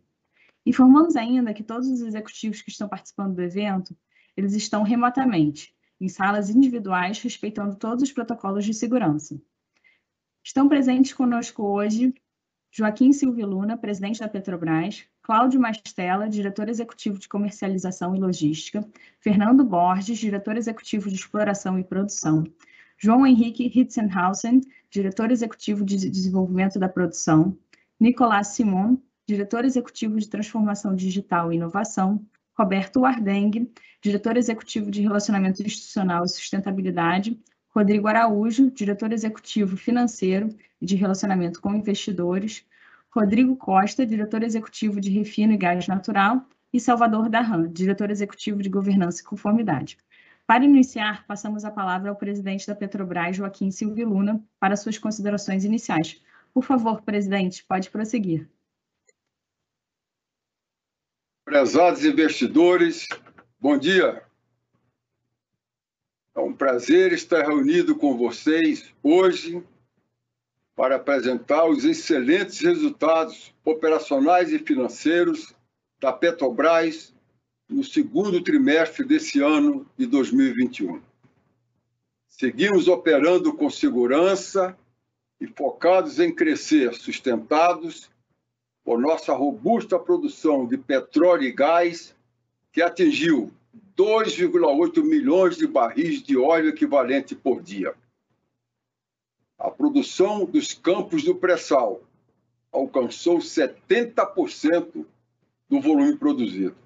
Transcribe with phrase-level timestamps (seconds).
[0.66, 3.96] Informamos ainda que todos os executivos que estão participando do evento,
[4.37, 9.41] eles estão remotamente, em salas individuais, respeitando todos os protocolos de segurança.
[10.45, 12.15] Estão presentes conosco hoje
[12.70, 18.87] Joaquim Silvio Luna, presidente da Petrobras, Cláudio Mastella, diretor executivo de comercialização e logística,
[19.19, 22.45] Fernando Borges, diretor executivo de exploração e produção,
[22.98, 27.59] João Henrique Hitzenhausen, diretor executivo de desenvolvimento da produção,
[27.98, 32.25] Nicolás Simon, diretor executivo de transformação digital e inovação,
[32.59, 33.70] Roberto Wardeng,
[34.01, 37.38] diretor executivo de relacionamento institucional e sustentabilidade,
[37.69, 40.48] Rodrigo Araújo, diretor executivo financeiro
[40.81, 42.64] e de relacionamento com investidores,
[43.11, 48.69] Rodrigo Costa, diretor executivo de Refino e Gás Natural, e Salvador Darran, diretor executivo de
[48.69, 49.98] Governança e Conformidade.
[50.47, 55.64] Para iniciar, passamos a palavra ao presidente da Petrobras, Joaquim Silvio Luna, para suas considerações
[55.64, 56.22] iniciais.
[56.55, 58.48] Por favor, presidente, pode prosseguir.
[61.47, 63.08] Prezados investidores,
[63.61, 64.20] bom dia.
[66.34, 69.62] É um prazer estar reunido com vocês hoje
[70.75, 75.55] para apresentar os excelentes resultados operacionais e financeiros
[76.00, 77.14] da Petrobras
[77.69, 81.00] no segundo trimestre desse ano de 2021.
[82.27, 84.77] Seguimos operando com segurança
[85.41, 88.10] e focados em crescer, sustentados
[88.87, 92.17] por nossa robusta produção de petróleo e gás,
[92.73, 93.53] que atingiu
[93.95, 97.95] 2,8 milhões de barris de óleo equivalente por dia
[99.59, 102.03] a produção dos campos do pré-sal
[102.70, 105.05] alcançou 70%
[105.69, 106.77] do volume produzido,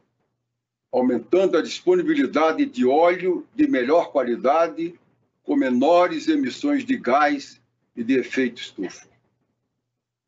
[0.93, 4.99] aumentando a disponibilidade de óleo de melhor qualidade,
[5.43, 7.61] com menores emissões de gás
[7.97, 9.10] e de efeito estufa.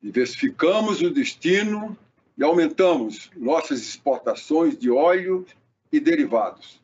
[0.02, 1.96] Diversificamos o destino
[2.36, 5.46] e aumentamos nossas exportações de óleo
[5.92, 6.82] e derivados.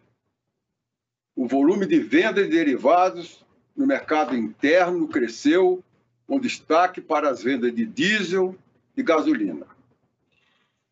[1.34, 3.44] O volume de venda de derivados
[3.76, 5.82] no mercado interno cresceu,
[6.26, 8.56] com destaque para as vendas de diesel
[8.96, 9.66] e gasolina.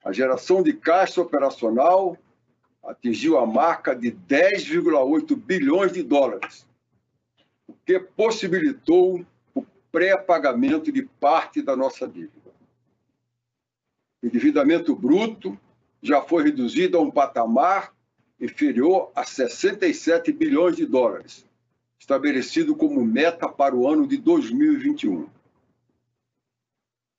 [0.04, 2.16] A geração de caixa operacional
[2.82, 6.66] atingiu a marca de 10,8 bilhões de dólares,
[7.66, 9.24] o que possibilitou
[9.96, 12.52] pré-pagamento de parte da nossa dívida.
[14.22, 15.58] O endividamento bruto
[16.02, 17.94] já foi reduzido a um patamar
[18.38, 21.46] inferior a 67 bilhões de dólares,
[21.98, 25.30] estabelecido como meta para o ano de 2021.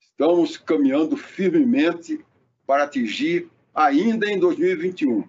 [0.00, 2.24] Estamos caminhando firmemente
[2.64, 5.28] para atingir, ainda em 2021,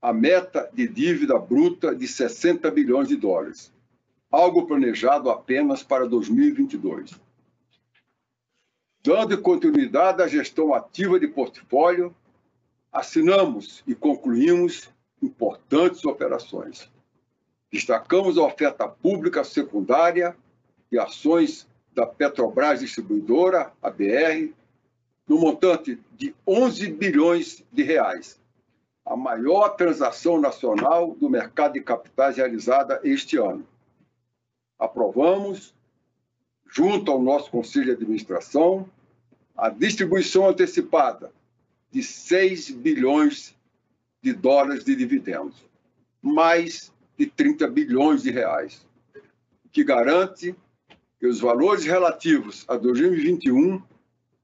[0.00, 3.72] a meta de dívida bruta de 60 bilhões de dólares,
[4.36, 7.18] algo planejado apenas para 2022.
[9.02, 12.14] Dando continuidade à gestão ativa de portfólio,
[12.92, 14.90] assinamos e concluímos
[15.22, 16.90] importantes operações.
[17.72, 20.36] Destacamos a oferta pública secundária
[20.92, 24.52] e ações da Petrobras Distribuidora, a BR,
[25.26, 28.38] no montante de 11 bilhões de reais,
[29.02, 33.66] a maior transação nacional do mercado de capitais realizada este ano.
[34.78, 35.74] Aprovamos,
[36.66, 38.88] junto ao nosso Conselho de Administração,
[39.56, 41.32] a distribuição antecipada
[41.90, 43.56] de 6 bilhões
[44.22, 45.64] de dólares de dividendos,
[46.20, 48.86] mais de 30 bilhões de reais,
[49.72, 50.54] que garante
[51.18, 53.82] que os valores relativos a 2021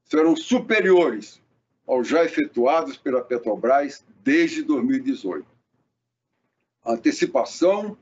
[0.05, 1.41] serão superiores
[1.85, 5.45] aos já efetuados pela Petrobras desde 2018.
[6.83, 7.97] A antecipação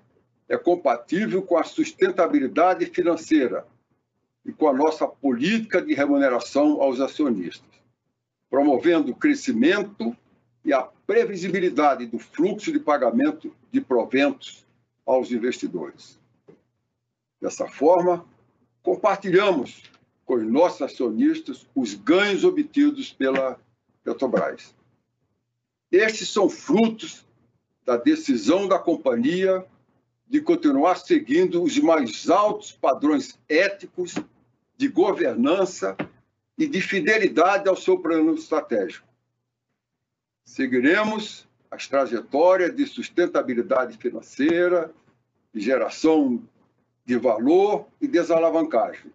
[0.51, 3.65] é compatível com a sustentabilidade financeira
[4.45, 7.69] e com a nossa política de remuneração aos acionistas,
[8.49, 10.13] promovendo o crescimento
[10.65, 14.65] e a previsibilidade do fluxo de pagamento de proventos
[15.05, 16.19] aos investidores.
[17.39, 18.25] Dessa forma,
[18.83, 19.83] compartilhamos
[20.25, 23.57] com os nossos acionistas os ganhos obtidos pela
[24.03, 24.75] Petrobras.
[25.89, 27.25] Estes são frutos
[27.85, 29.65] da decisão da companhia
[30.31, 34.15] de continuar seguindo os mais altos padrões éticos
[34.77, 35.97] de governança
[36.57, 39.05] e de fidelidade ao seu plano estratégico.
[40.45, 44.93] Seguiremos as trajetórias de sustentabilidade financeira,
[45.53, 46.41] de geração
[47.03, 49.11] de valor e desalavancagem,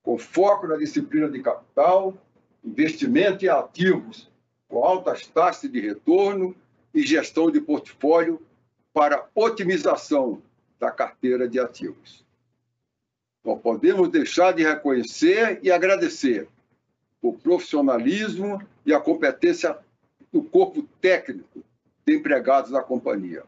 [0.00, 2.16] com foco na disciplina de capital,
[2.64, 4.30] investimento em ativos
[4.68, 6.54] com altas taxas de retorno
[6.94, 8.40] e gestão de portfólio
[8.92, 10.42] para otimização
[10.78, 12.24] da carteira de ativos.
[13.44, 16.48] Não podemos deixar de reconhecer e agradecer
[17.22, 19.78] o profissionalismo e a competência
[20.32, 21.62] do corpo técnico
[22.06, 23.44] de empregados da companhia,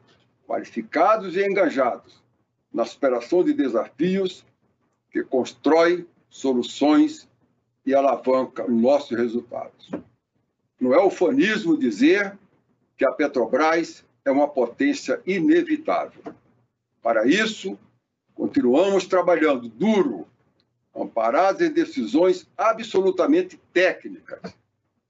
[0.47, 2.23] qualificados e engajados
[2.73, 4.45] na superação de desafios
[5.11, 7.29] que constrói soluções
[7.85, 9.91] e alavanca nossos resultados.
[10.81, 12.37] Não é ufanismo dizer
[12.97, 16.23] que a Petrobras é uma potência inevitável.
[17.03, 17.79] Para isso,
[18.35, 20.27] continuamos trabalhando duro,
[20.95, 24.55] amparados em decisões absolutamente técnicas,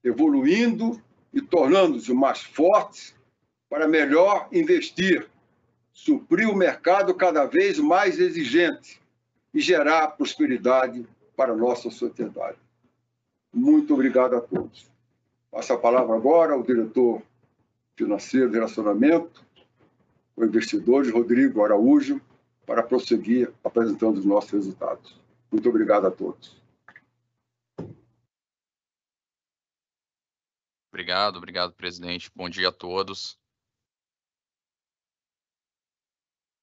[0.03, 1.01] evoluindo
[1.33, 3.15] e tornando-nos mais fortes
[3.69, 5.27] para melhor investir,
[5.91, 9.01] suprir o mercado cada vez mais exigente
[9.53, 12.57] e gerar prosperidade para a nossa sociedade.
[13.53, 14.91] Muito obrigado a todos.
[15.51, 17.21] Passo a palavra agora ao diretor
[17.95, 19.45] financeiro de relacionamento,
[20.35, 22.21] o investidor Rodrigo Araújo,
[22.65, 25.19] para prosseguir apresentando os nossos resultados.
[25.51, 26.61] Muito obrigado a todos.
[30.89, 32.31] Obrigado, obrigado, presidente.
[32.35, 33.39] Bom dia a todos.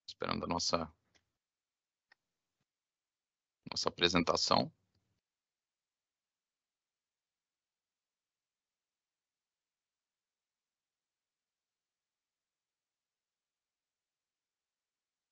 [0.06, 0.92] Esperando a nossa
[3.70, 4.72] nossa apresentação.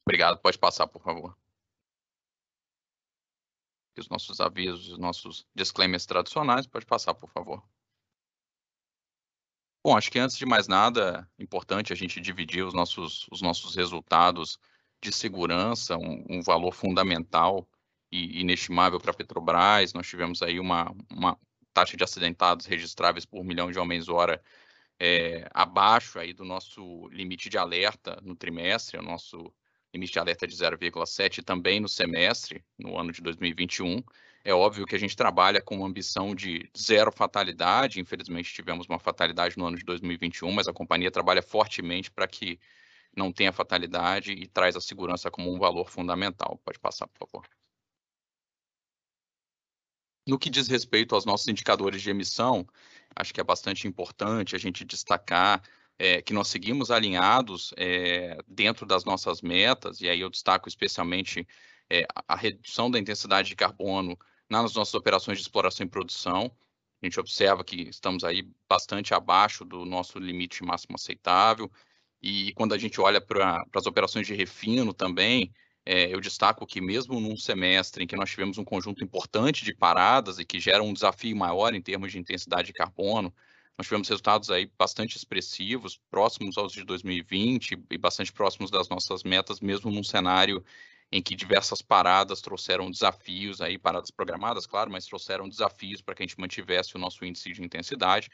[0.08, 1.36] Obrigado, pode passar, por favor.
[3.98, 7.62] Os nossos avisos, os nossos disclaimers tradicionais, pode passar, por favor.
[9.84, 13.42] Bom, acho que antes de mais nada, é importante a gente dividir os nossos, os
[13.42, 14.58] nossos resultados
[14.98, 17.68] de segurança, um, um valor fundamental
[18.10, 19.92] e inestimável para a Petrobras.
[19.92, 21.38] Nós tivemos aí uma, uma
[21.74, 24.42] taxa de acidentados registráveis por milhão de homens-hora
[24.98, 29.52] é, abaixo aí do nosso limite de alerta no trimestre, o nosso
[29.92, 34.02] limite de alerta de 0,7 também no semestre, no ano de 2021.
[34.44, 38.00] É óbvio que a gente trabalha com uma ambição de zero fatalidade.
[38.00, 42.58] Infelizmente, tivemos uma fatalidade no ano de 2021, mas a companhia trabalha fortemente para que
[43.16, 46.60] não tenha fatalidade e traz a segurança como um valor fundamental.
[46.64, 47.48] Pode passar, por favor.
[50.26, 52.66] No que diz respeito aos nossos indicadores de emissão,
[53.16, 55.62] acho que é bastante importante a gente destacar
[55.98, 61.46] é, que nós seguimos alinhados é, dentro das nossas metas, e aí eu destaco especialmente
[61.90, 64.16] é, a redução da intensidade de carbono
[64.48, 66.50] nas nossas operações de exploração e produção.
[67.02, 71.70] A gente observa que estamos aí bastante abaixo do nosso limite máximo aceitável,
[72.22, 75.52] e quando a gente olha para as operações de refino também,
[75.84, 79.74] é, eu destaco que mesmo num semestre em que nós tivemos um conjunto importante de
[79.74, 83.32] paradas e que gera um desafio maior em termos de intensidade de carbono,
[83.78, 89.22] nós tivemos resultados aí bastante expressivos, próximos aos de 2020 e bastante próximos das nossas
[89.22, 90.64] metas, mesmo num cenário
[91.12, 96.24] em que diversas paradas trouxeram desafios aí, paradas programadas, claro, mas trouxeram desafios para que
[96.24, 98.28] a gente mantivesse o nosso índice de intensidade.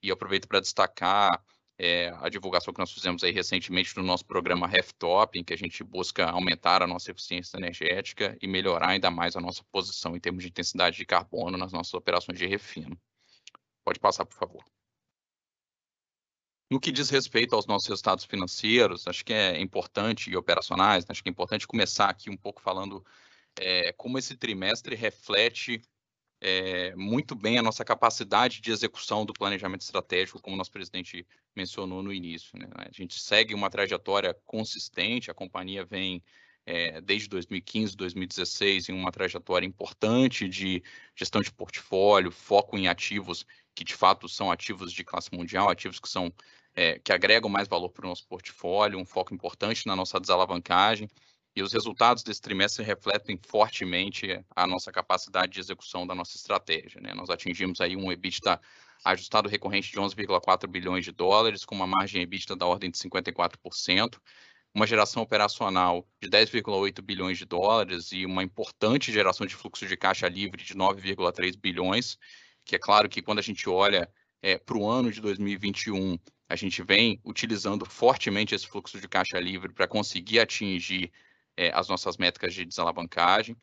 [0.00, 1.42] E aproveito para destacar
[1.76, 5.58] é, a divulgação que nós fizemos aí recentemente no nosso programa Top, em que a
[5.58, 10.20] gente busca aumentar a nossa eficiência energética e melhorar ainda mais a nossa posição em
[10.20, 12.96] termos de intensidade de carbono nas nossas operações de refino.
[13.84, 14.64] Pode passar, por favor.
[16.70, 21.22] No que diz respeito aos nossos resultados financeiros, acho que é importante, e operacionais, acho
[21.22, 23.04] que é importante começar aqui um pouco falando
[23.56, 25.80] é, como esse trimestre reflete
[26.40, 31.26] é, muito bem a nossa capacidade de execução do planejamento estratégico, como o nosso presidente
[31.56, 32.58] mencionou no início.
[32.58, 32.68] Né?
[32.74, 36.22] A gente segue uma trajetória consistente, a companhia vem
[36.66, 40.82] é, desde 2015, 2016, em uma trajetória importante de
[41.14, 45.98] gestão de portfólio, foco em ativos que de fato são ativos de classe mundial, ativos
[45.98, 46.32] que são
[46.74, 51.08] é, que agregam mais valor para o nosso portfólio, um foco importante na nossa desalavancagem.
[51.56, 57.00] E os resultados desse trimestre refletem fortemente a nossa capacidade de execução da nossa estratégia.
[57.00, 57.14] Né?
[57.14, 58.60] Nós atingimos aí um EBITDA
[59.04, 64.18] ajustado recorrente de 11,4 bilhões de dólares, com uma margem EBITDA da ordem de 54%,
[64.74, 69.96] uma geração operacional de 10,8 bilhões de dólares e uma importante geração de fluxo de
[69.96, 72.18] caixa livre de 9,3 bilhões,
[72.64, 74.08] que é claro que quando a gente olha
[74.42, 76.18] é, para o ano de 2021,
[76.48, 81.10] a gente vem utilizando fortemente esse fluxo de caixa livre para conseguir atingir
[81.56, 83.56] é, as nossas métricas de desalavancagem.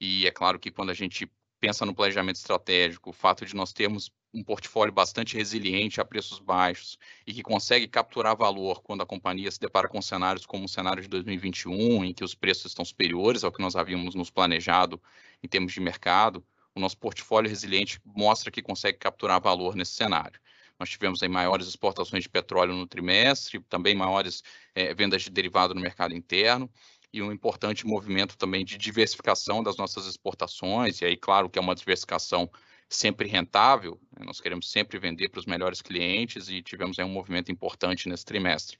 [0.00, 1.30] E é claro que quando a gente
[1.60, 6.40] pensa no planejamento estratégico, o fato de nós termos um portfólio bastante resiliente a preços
[6.40, 10.68] baixos e que consegue capturar valor quando a companhia se depara com cenários como o
[10.68, 15.00] cenário de 2021, em que os preços estão superiores ao que nós havíamos nos planejado
[15.42, 16.44] em termos de mercado,
[16.74, 20.40] o nosso portfólio resiliente mostra que consegue capturar valor nesse cenário.
[20.78, 24.42] Nós tivemos aí maiores exportações de petróleo no trimestre, também maiores
[24.74, 26.68] é, vendas de derivado no mercado interno,
[27.12, 31.62] e um importante movimento também de diversificação das nossas exportações, e aí, claro, que é
[31.62, 32.50] uma diversificação
[32.88, 34.26] sempre rentável, né?
[34.26, 38.24] nós queremos sempre vender para os melhores clientes e tivemos aí um movimento importante nesse
[38.24, 38.76] trimestre.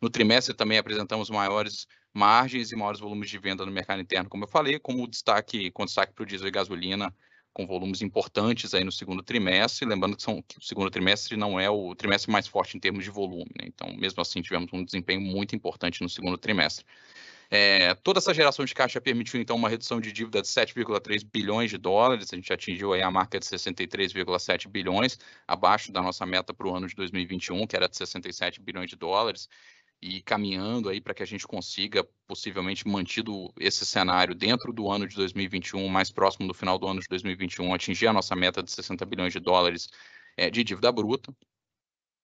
[0.00, 4.44] No trimestre também apresentamos maiores margens e maiores volumes de venda no mercado interno, como
[4.44, 7.14] eu falei, como destaque, com destaque para o diesel e gasolina,
[7.58, 11.58] com volumes importantes aí no segundo trimestre, lembrando que, são, que o segundo trimestre não
[11.58, 13.66] é o trimestre mais forte em termos de volume, né?
[13.66, 16.86] então mesmo assim tivemos um desempenho muito importante no segundo trimestre.
[17.50, 21.70] É, toda essa geração de caixa permitiu, então, uma redução de dívida de 7,3 bilhões
[21.70, 22.28] de dólares.
[22.30, 26.76] A gente atingiu aí a marca de 63,7 bilhões, abaixo da nossa meta para o
[26.76, 29.48] ano de 2021, que era de 67 bilhões de dólares,
[30.00, 35.06] e caminhando aí para que a gente consiga, possivelmente mantido esse cenário dentro do ano
[35.06, 38.70] de 2021, mais próximo do final do ano de 2021, atingir a nossa meta de
[38.70, 39.88] 60 bilhões de dólares
[40.36, 41.34] é, de dívida bruta.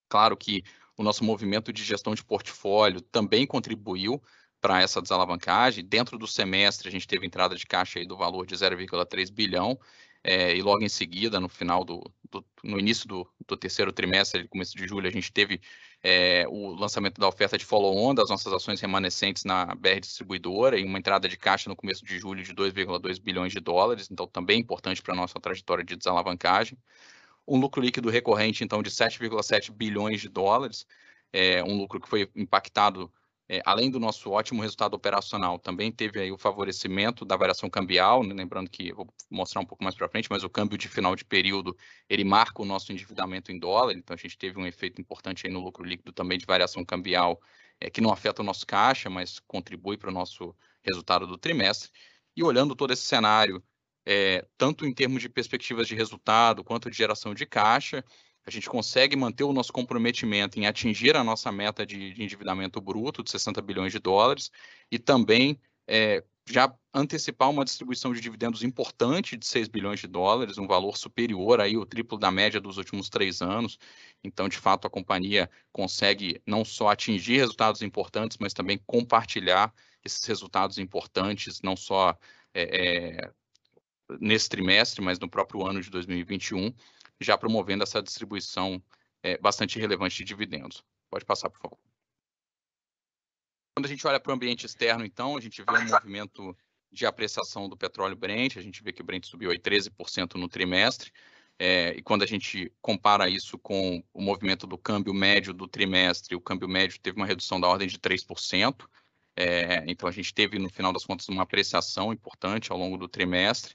[0.09, 0.63] Claro que
[0.97, 4.23] o nosso movimento de gestão de portfólio também contribuiu
[4.61, 5.85] para essa desalavancagem.
[5.85, 9.79] Dentro do semestre, a gente teve entrada de caixa aí do valor de 0,3 bilhão,
[10.23, 14.49] é, e logo em seguida, no final do, do no início do, do, terceiro trimestre,
[14.49, 15.61] começo de julho, a gente teve
[16.07, 20.85] é, o lançamento da oferta de follow-on das nossas ações remanescentes na BR Distribuidora e
[20.85, 24.61] uma entrada de caixa no começo de julho de 2,2 bilhões de dólares, então também
[24.61, 26.77] importante para a nossa trajetória de desalavancagem.
[27.49, 30.87] Um lucro líquido recorrente, então, de 7,7 bilhões de dólares,
[31.33, 33.11] é, um lucro que foi impactado
[33.49, 38.25] é, além do nosso ótimo resultado operacional, também teve aí o favorecimento da variação cambial,
[38.25, 38.35] né?
[38.35, 41.25] lembrando que vou mostrar um pouco mais para frente, mas o câmbio de final de
[41.25, 41.77] período,
[42.09, 45.53] ele marca o nosso endividamento em dólar, então a gente teve um efeito importante aí
[45.53, 47.41] no lucro líquido também de variação cambial,
[47.79, 51.91] é, que não afeta o nosso caixa, mas contribui para o nosso resultado do trimestre.
[52.37, 53.63] E olhando todo esse cenário,
[54.07, 58.05] é, tanto em termos de perspectivas de resultado quanto de geração de caixa,
[58.47, 62.81] a gente consegue manter o nosso comprometimento em atingir a nossa meta de, de endividamento
[62.81, 64.51] bruto de 60 bilhões de dólares
[64.91, 70.59] e também é, já antecipar uma distribuição de dividendos importante de 6 bilhões de dólares,
[70.59, 73.79] um valor superior aí o triplo da média dos últimos três anos.
[74.23, 79.73] Então, de fato, a companhia consegue não só atingir resultados importantes, mas também compartilhar
[80.05, 82.17] esses resultados importantes, não só
[82.53, 83.33] é, é,
[84.21, 86.75] nesse trimestre, mas no próprio ano de 2021
[87.21, 88.83] já promovendo essa distribuição
[89.23, 90.85] é, bastante relevante de dividendos.
[91.11, 91.79] Pode passar, por favor.
[93.77, 96.57] Quando a gente olha para o ambiente externo, então, a gente vê um movimento
[96.93, 100.49] de apreciação do petróleo Brent, a gente vê que o Brent subiu aí 13% no
[100.49, 101.11] trimestre,
[101.59, 106.37] é, e quando a gente compara isso com o movimento do câmbio médio do trimestre,
[106.37, 108.87] o câmbio médio teve uma redução da ordem de 3%,
[109.37, 113.09] é, então a gente teve, no final das contas, uma apreciação importante ao longo do
[113.09, 113.75] trimestre,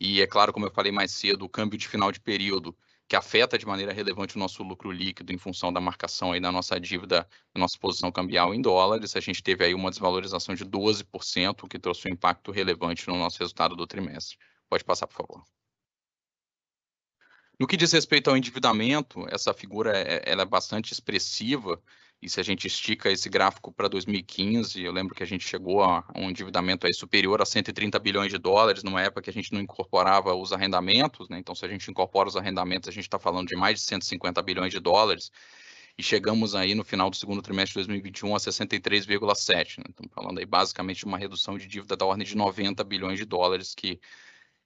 [0.00, 2.76] e é claro, como eu falei mais cedo, o câmbio de final de período,
[3.08, 6.52] que afeta de maneira relevante o nosso lucro líquido em função da marcação aí da
[6.52, 10.64] nossa dívida, da nossa posição cambial em dólares, a gente teve aí uma desvalorização de
[10.64, 14.36] 12%, o que trouxe um impacto relevante no nosso resultado do trimestre.
[14.68, 15.44] Pode passar, por favor.
[17.58, 21.82] No que diz respeito ao endividamento, essa figura é, ela é bastante expressiva,
[22.20, 25.82] e se a gente estica esse gráfico para 2015, eu lembro que a gente chegou
[25.84, 29.52] a um endividamento aí superior a 130 bilhões de dólares, numa época que a gente
[29.52, 31.38] não incorporava os arrendamentos, né?
[31.38, 34.42] Então, se a gente incorpora os arrendamentos, a gente está falando de mais de 150
[34.42, 35.30] bilhões de dólares.
[35.96, 39.78] E chegamos aí no final do segundo trimestre de 2021 a 63,7.
[39.78, 39.84] Né?
[39.88, 43.24] Estamos falando aí basicamente de uma redução de dívida da ordem de 90 bilhões de
[43.24, 44.00] dólares, que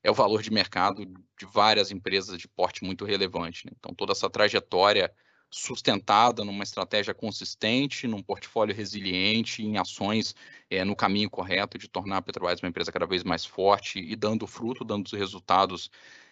[0.03, 1.05] é o valor de mercado
[1.39, 3.67] de várias empresas de porte muito relevante.
[3.67, 3.73] Né?
[3.79, 5.13] Então, toda essa trajetória
[5.53, 10.35] sustentada numa estratégia consistente, num portfólio resiliente, em ações
[10.71, 14.17] é, no caminho correto de tornar a Petrobras uma empresa cada vez mais forte e
[14.17, 15.91] dando fruto, dando os resultados,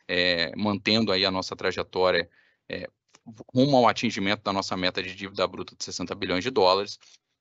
[0.08, 2.30] é, mantendo aí a nossa trajetória
[2.66, 2.88] é,
[3.54, 6.98] rumo ao atingimento da nossa meta de dívida bruta de 60 bilhões de dólares.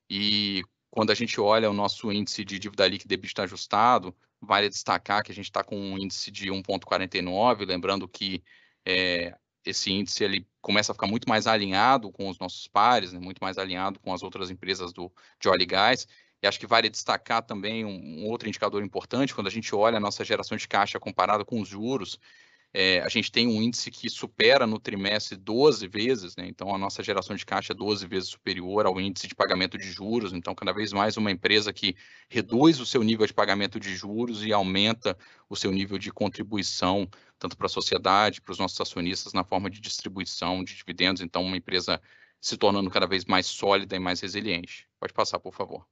[0.09, 5.23] E quando a gente olha o nosso índice de dívida líquida EBITDA ajustado, vale destacar
[5.23, 8.43] que a gente está com um índice de 1,49, lembrando que
[8.85, 9.33] é,
[9.65, 13.39] esse índice ele começa a ficar muito mais alinhado com os nossos pares, né, muito
[13.39, 16.07] mais alinhado com as outras empresas do, de óleo e gás.
[16.41, 19.97] E acho que vale destacar também um, um outro indicador importante, quando a gente olha
[19.97, 22.17] a nossa geração de caixa comparada com os juros,
[22.73, 26.45] é, a gente tem um índice que supera no trimestre 12 vezes, né?
[26.47, 29.91] então a nossa geração de caixa é 12 vezes superior ao índice de pagamento de
[29.91, 31.95] juros, então cada vez mais uma empresa que
[32.29, 35.17] reduz o seu nível de pagamento de juros e aumenta
[35.49, 37.09] o seu nível de contribuição
[37.39, 41.21] tanto para a sociedade, para os nossos acionistas, na forma de distribuição de dividendos.
[41.21, 42.01] Então, uma empresa
[42.41, 44.87] se tornando cada vez mais sólida e mais resiliente.
[44.99, 45.87] Pode passar, por favor.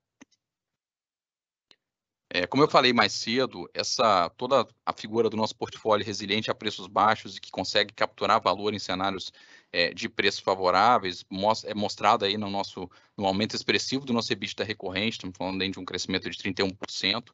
[2.30, 6.56] É, como eu falei mais cedo, essa toda a figura do nosso portfólio resiliente a
[6.56, 9.32] preços baixos e que consegue capturar valor em cenários
[9.72, 11.24] é, de preços favoráveis
[11.66, 15.80] é mostrada aí no nosso no aumento expressivo do nosso EBITDA recorrente, estamos falando de
[15.80, 17.32] um crescimento de 31%.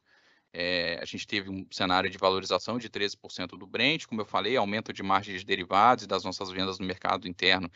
[0.56, 4.56] É, a gente teve um cenário de valorização de 13% do Brent, como eu falei,
[4.56, 7.72] aumento de margens de derivados e das nossas vendas no mercado interno,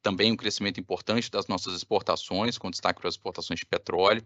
[0.00, 4.24] também um crescimento importante das nossas exportações, com destaque para as exportações de petróleo.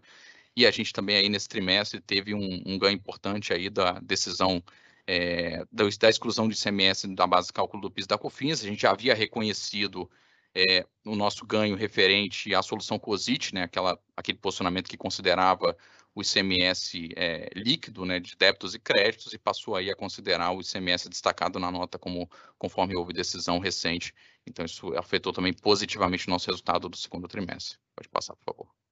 [0.57, 4.63] E a gente também aí nesse trimestre teve um, um ganho importante aí da decisão
[5.07, 8.63] é, da, da, exclusão de ICMS da base de cálculo do PIS da COFINS.
[8.63, 10.11] A gente já havia reconhecido
[10.55, 15.77] é, o nosso ganho referente à solução COSIT, né, aquela, aquele posicionamento que considerava
[16.15, 20.61] o ICMS é, líquido, né, de débitos e créditos, e passou aí a considerar o
[20.61, 24.15] ICMS destacado na nota como conforme houve decisão recente.
[24.47, 27.79] Então, isso afetou também positivamente o nosso resultado do segundo trimestre.
[27.97, 28.84] Pode passar, por favor.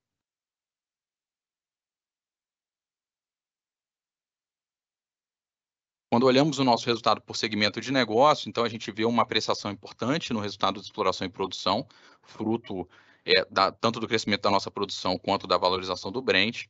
[6.12, 9.70] Quando olhamos o nosso resultado por segmento de negócio, então a gente vê uma apreciação
[9.70, 11.86] importante no resultado de exploração e produção,
[12.20, 12.86] fruto
[13.24, 16.66] é, da, tanto do crescimento da nossa produção quanto da valorização do Brent.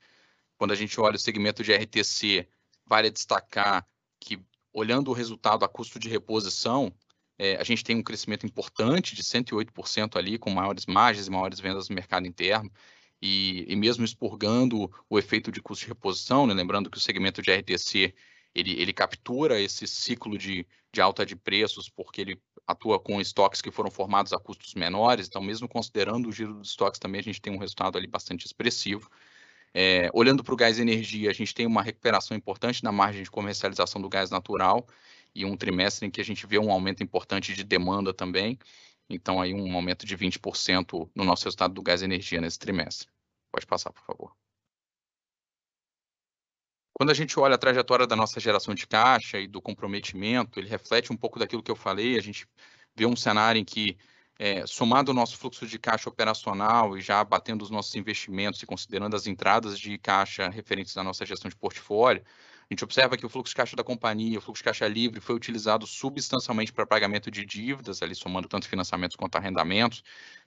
[0.57, 2.47] Quando a gente olha o segmento de RTC,
[2.87, 3.85] vale destacar
[4.21, 4.39] que,
[4.73, 6.95] olhando o resultado a custo de reposição,
[7.37, 11.59] é, a gente tem um crescimento importante de 108% ali, com maiores margens e maiores
[11.59, 12.71] vendas no mercado interno.
[13.21, 17.43] E, e mesmo expurgando o efeito de custo de reposição, né, lembrando que o segmento
[17.43, 18.15] de RTC
[18.55, 23.61] ele, ele captura esse ciclo de, de alta de preços, porque ele atua com estoques
[23.61, 27.25] que foram formados a custos menores, então mesmo considerando o giro dos estoques também a
[27.25, 29.11] gente tem um resultado ali bastante expressivo.
[29.75, 33.23] É, olhando para o gás e energia, a gente tem uma recuperação importante na margem
[33.23, 34.87] de comercialização do gás natural
[35.35, 38.59] e um trimestre em que a gente vê um aumento importante de demanda também,
[39.09, 43.09] então aí um aumento de 20% no nosso resultado do gás e energia nesse trimestre.
[43.51, 44.43] Pode passar, por favor.
[46.95, 50.69] Quando a gente olha a trajetória da nossa geração de caixa e do comprometimento, ele
[50.69, 52.19] reflete um pouco daquilo que eu falei.
[52.19, 52.47] A gente
[52.95, 53.97] vê um cenário em que,
[54.39, 58.67] é, somado o nosso fluxo de caixa operacional e já batendo os nossos investimentos e
[58.67, 62.23] considerando as entradas de caixa referentes à nossa gestão de portfólio,
[62.71, 65.21] a gente observa que o fluxo de caixa da companhia, o fluxo de caixa livre,
[65.21, 70.03] foi utilizado substancialmente para pagamento de dívidas, ali somando tanto financiamentos quanto arrendamentos.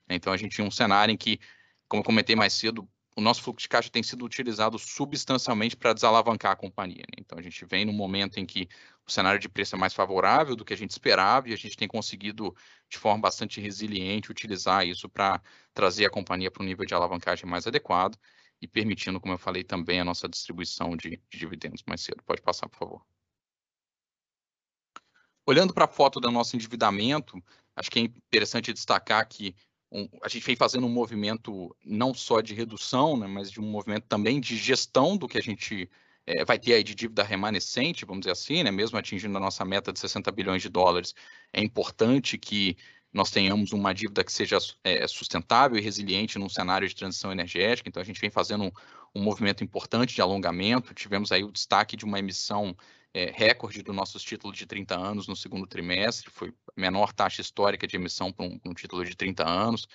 [0.09, 1.39] Então, a gente tinha um cenário em que,
[1.87, 5.93] como eu comentei mais cedo, o nosso fluxo de caixa tem sido utilizado substancialmente para
[5.93, 7.03] desalavancar a companhia.
[7.09, 7.15] Né?
[7.19, 8.67] Então, a gente vem no momento em que
[9.07, 11.77] o cenário de preço é mais favorável do que a gente esperava e a gente
[11.77, 12.53] tem conseguido,
[12.89, 15.41] de forma bastante resiliente, utilizar isso para
[15.73, 18.17] trazer a companhia para um nível de alavancagem mais adequado
[18.61, 22.21] e permitindo, como eu falei, também a nossa distribuição de, de dividendos mais cedo.
[22.23, 23.05] Pode passar, por favor.
[25.47, 27.41] Olhando para a foto do nosso endividamento,
[27.75, 29.55] acho que é interessante destacar que
[29.95, 33.63] um, a gente vem fazendo um movimento não só de redução, né, mas de um
[33.63, 35.89] movimento também de gestão do que a gente
[36.27, 39.63] é, vai ter aí de dívida remanescente, vamos dizer assim, né, mesmo atingindo a nossa
[39.63, 41.15] meta de 60 bilhões de dólares,
[41.53, 42.75] é importante que
[43.13, 47.87] nós tenhamos uma dívida que seja é, sustentável e resiliente num cenário de transição energética.
[47.87, 48.71] Então, a gente vem fazendo um,
[49.15, 50.93] um movimento importante de alongamento.
[50.93, 52.75] Tivemos aí o destaque de uma emissão
[53.15, 57.39] é, recorde dos nossos títulos de 30 anos no segundo trimestre, foi a menor taxa
[57.39, 59.87] histórica de emissão para um, um título de 30 anos.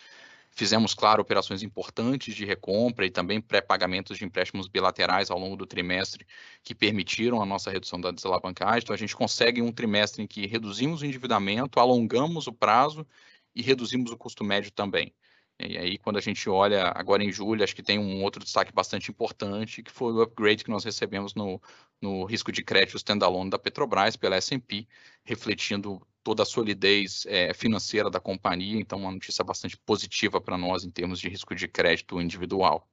[0.51, 5.67] Fizemos, claro, operações importantes de recompra e também pré-pagamentos de empréstimos bilaterais ao longo do
[5.67, 6.27] trimestre
[6.65, 8.81] que permitiram a nossa redução da desalavancagem.
[8.85, 13.07] Então, a gente consegue um trimestre em que reduzimos o endividamento, alongamos o prazo
[13.55, 15.15] e reduzimos o custo médio também.
[15.63, 18.73] E aí, quando a gente olha agora em julho, acho que tem um outro destaque
[18.73, 21.61] bastante importante, que foi o upgrade que nós recebemos no,
[22.01, 24.89] no risco de crédito standalone da Petrobras pela S&P,
[25.23, 28.81] refletindo toda a solidez é, financeira da companhia.
[28.81, 32.89] Então, uma notícia bastante positiva para nós em termos de risco de crédito individual.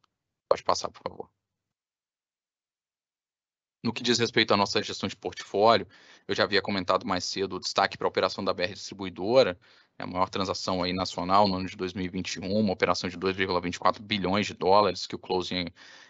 [0.49, 1.29] Pode passar, por favor.
[3.83, 5.87] No que diz respeito à nossa gestão de portfólio,
[6.27, 9.57] eu já havia comentado mais cedo o destaque para a operação da BR Distribuidora,
[9.99, 14.45] é a maior transação aí nacional no ano de 2021, uma operação de 2,24 bilhões
[14.45, 15.67] de dólares, que o closing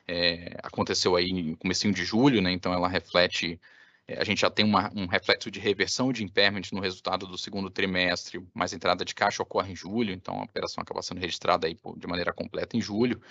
[0.08, 2.52] é, aconteceu aí no comecinho de julho, né?
[2.52, 3.60] Então ela reflete,
[4.08, 7.38] é, a gente já tem uma, um reflexo de reversão de impairment no resultado do
[7.38, 11.22] segundo trimestre, mas a entrada de caixa ocorre em julho, então a operação acaba sendo
[11.22, 13.22] registrada aí de maneira completa em julho.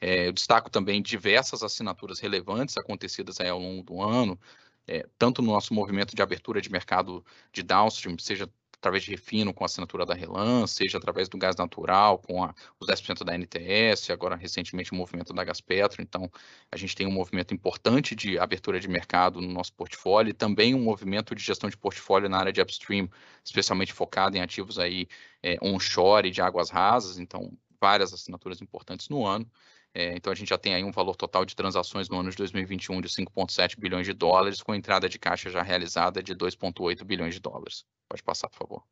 [0.00, 4.38] É, eu destaco também diversas assinaturas relevantes acontecidas aí ao longo do ano,
[4.86, 8.48] é, tanto no nosso movimento de abertura de mercado de downstream, seja
[8.86, 12.54] através de refino com a assinatura da Relan, seja através do gás natural com a,
[12.78, 16.00] os 10% da NTS, agora recentemente o movimento da Gaspetro.
[16.00, 16.30] Então,
[16.70, 20.72] a gente tem um movimento importante de abertura de mercado no nosso portfólio e também
[20.74, 23.10] um movimento de gestão de portfólio na área de upstream,
[23.44, 25.08] especialmente focado em ativos aí
[25.42, 27.18] é, onshore e de águas rasas.
[27.18, 29.50] Então, várias assinaturas importantes no ano.
[29.98, 32.36] É, então, a gente já tem aí um valor total de transações no ano de
[32.36, 37.32] 2021 de 5,7 bilhões de dólares, com entrada de caixa já realizada de 2,8 bilhões
[37.32, 37.82] de dólares.
[38.06, 38.84] Pode passar, por favor.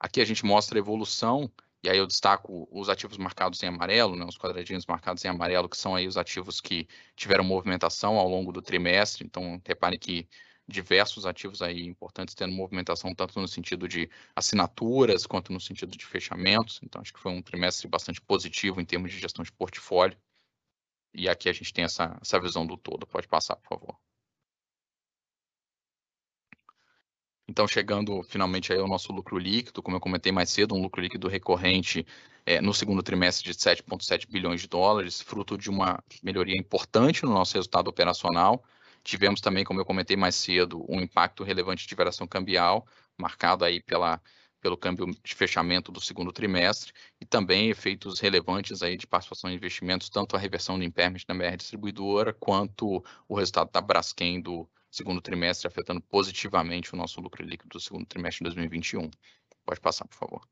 [0.00, 1.48] Aqui a gente mostra a evolução,
[1.84, 5.68] e aí eu destaco os ativos marcados em amarelo, né, os quadradinhos marcados em amarelo,
[5.68, 9.24] que são aí os ativos que tiveram movimentação ao longo do trimestre.
[9.24, 10.28] Então, repare que
[10.68, 16.04] diversos ativos aí importantes tendo movimentação tanto no sentido de assinaturas quanto no sentido de
[16.04, 16.80] fechamentos.
[16.82, 20.18] Então, acho que foi um trimestre bastante positivo em termos de gestão de portfólio.
[21.14, 23.06] E aqui a gente tem essa, essa visão do todo.
[23.06, 23.98] Pode passar, por favor.
[27.48, 31.00] Então, chegando finalmente aí ao nosso lucro líquido, como eu comentei mais cedo, um lucro
[31.00, 32.04] líquido recorrente
[32.44, 37.32] é, no segundo trimestre de 7,7 bilhões de dólares, fruto de uma melhoria importante no
[37.32, 38.64] nosso resultado operacional,
[39.06, 42.84] Tivemos também, como eu comentei mais cedo, um impacto relevante de variação cambial,
[43.16, 44.20] marcado aí pela,
[44.60, 49.54] pelo câmbio de fechamento do segundo trimestre, e também efeitos relevantes aí de participação em
[49.54, 54.68] investimentos, tanto a reversão do impairment da BR Distribuidora, quanto o resultado da Braskem do
[54.90, 59.08] segundo trimestre, afetando positivamente o nosso lucro líquido do segundo trimestre de 2021.
[59.64, 60.48] Pode passar, por favor.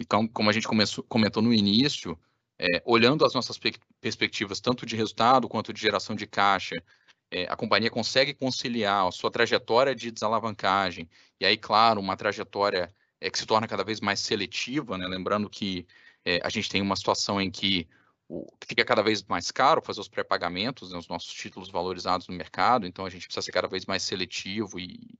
[0.00, 2.18] Então, como a gente começou, comentou no início,
[2.58, 3.58] é, olhando as nossas
[4.00, 6.82] perspectivas, tanto de resultado quanto de geração de caixa,
[7.30, 11.08] é, a companhia consegue conciliar a sua trajetória de desalavancagem,
[11.40, 15.06] e aí, claro, uma trajetória é, que se torna cada vez mais seletiva, né?
[15.06, 15.86] lembrando que
[16.24, 17.88] é, a gente tem uma situação em que
[18.28, 22.34] o, fica cada vez mais caro fazer os pré-pagamentos, né, os nossos títulos valorizados no
[22.34, 25.18] mercado, então a gente precisa ser cada vez mais seletivo e,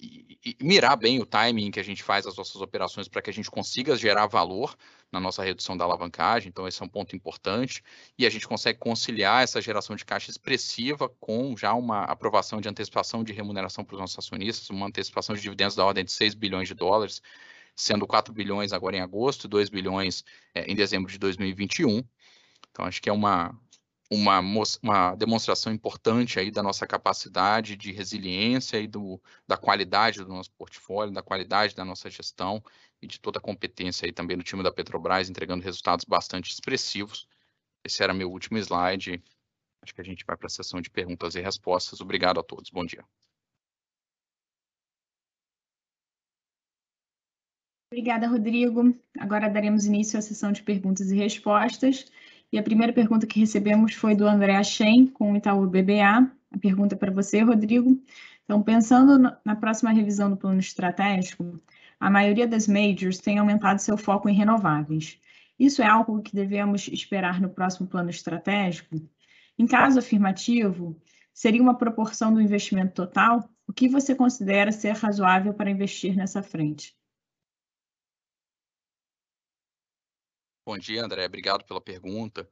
[0.00, 3.30] e, e, mirar bem o timing que a gente faz as nossas operações para que
[3.30, 4.76] a gente consiga gerar valor
[5.10, 6.48] na nossa redução da alavancagem.
[6.48, 7.82] Então, esse é um ponto importante.
[8.16, 12.68] E a gente consegue conciliar essa geração de caixa expressiva com já uma aprovação de
[12.68, 16.34] antecipação de remuneração para os nossos acionistas, uma antecipação de dividendos da ordem de 6
[16.34, 17.20] bilhões de dólares,
[17.74, 22.04] sendo 4 bilhões agora em agosto e 2 bilhões é, em dezembro de 2021.
[22.70, 23.58] Então, acho que é uma,
[24.10, 24.40] uma,
[24.82, 30.50] uma demonstração importante aí da nossa capacidade de resiliência e do, da qualidade do nosso
[30.52, 32.62] portfólio, da qualidade da nossa gestão
[33.02, 37.28] e de toda a competência aí também do time da Petrobras, entregando resultados bastante expressivos.
[37.84, 39.22] Esse era meu último slide.
[39.82, 42.00] Acho que a gente vai para a sessão de perguntas e respostas.
[42.00, 42.70] Obrigado a todos.
[42.70, 43.04] Bom dia.
[47.90, 48.94] Obrigada, Rodrigo.
[49.18, 52.06] Agora daremos início à sessão de perguntas e respostas.
[52.50, 56.30] E a primeira pergunta que recebemos foi do André Achen, com o Itaú BBA.
[56.50, 58.02] A pergunta é para você, Rodrigo.
[58.44, 61.60] Então, pensando na próxima revisão do plano estratégico,
[62.00, 65.20] a maioria das majors tem aumentado seu foco em renováveis.
[65.58, 68.96] Isso é algo que devemos esperar no próximo plano estratégico?
[69.58, 70.96] Em caso afirmativo,
[71.34, 73.46] seria uma proporção do investimento total?
[73.66, 76.96] O que você considera ser razoável para investir nessa frente?
[80.68, 81.24] Bom dia, André.
[81.24, 82.46] Obrigado pela pergunta.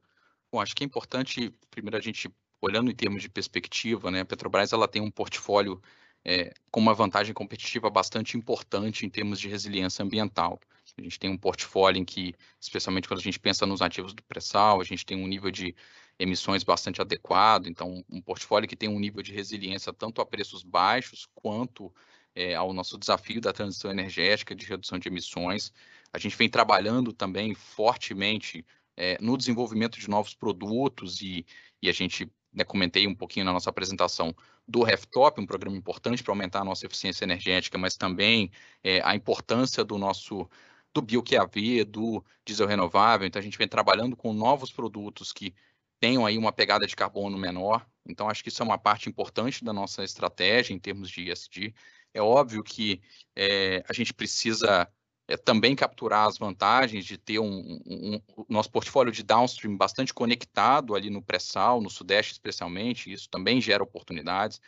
[0.51, 2.31] Bom, acho que é importante, primeiro, a gente,
[2.63, 5.83] olhando em termos de perspectiva, né, a Petrobras ela tem um portfólio
[6.25, 10.59] é, com uma vantagem competitiva bastante importante em termos de resiliência ambiental.
[10.97, 14.23] A gente tem um portfólio em que, especialmente quando a gente pensa nos ativos do
[14.23, 15.77] pré-sal, a gente tem um nível de
[16.19, 20.63] emissões bastante adequado, então um portfólio que tem um nível de resiliência tanto a preços
[20.63, 21.95] baixos quanto
[22.35, 25.71] é, ao nosso desafio da transição energética, de redução de emissões.
[26.13, 28.65] A gente vem trabalhando também fortemente
[28.97, 31.45] é, no desenvolvimento de novos produtos e,
[31.83, 34.35] e a gente né, comentei um pouquinho na nossa apresentação
[34.67, 38.51] do RefTop, um programa importante para aumentar a nossa eficiência energética, mas também
[38.83, 40.49] é, a importância do nosso
[40.95, 43.27] do BioQAV, do diesel renovável.
[43.27, 45.55] Então a gente vem trabalhando com novos produtos que
[46.01, 47.87] tenham aí uma pegada de carbono menor.
[48.07, 51.75] Então acho que isso é uma parte importante da nossa estratégia em termos de ESG.
[52.15, 53.03] É óbvio que
[53.37, 54.89] é, a gente precisa
[55.29, 60.15] é, também capturar as vantagens de ter um, um, um, nosso portfólio de downstream bastante
[60.15, 64.61] conectado ali no pré-sal, no Sudeste especialmente, isso também gera oportunidades.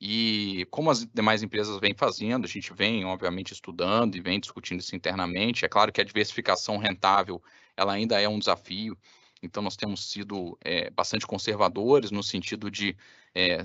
[0.00, 4.80] E como as demais empresas vêm fazendo, a gente vem, obviamente, estudando e vem discutindo
[4.80, 5.64] isso internamente.
[5.64, 7.42] É claro que a diversificação rentável
[7.76, 8.96] ela ainda é um desafio.
[9.46, 12.96] Então, nós temos sido é, bastante conservadores no sentido de
[13.34, 13.62] é,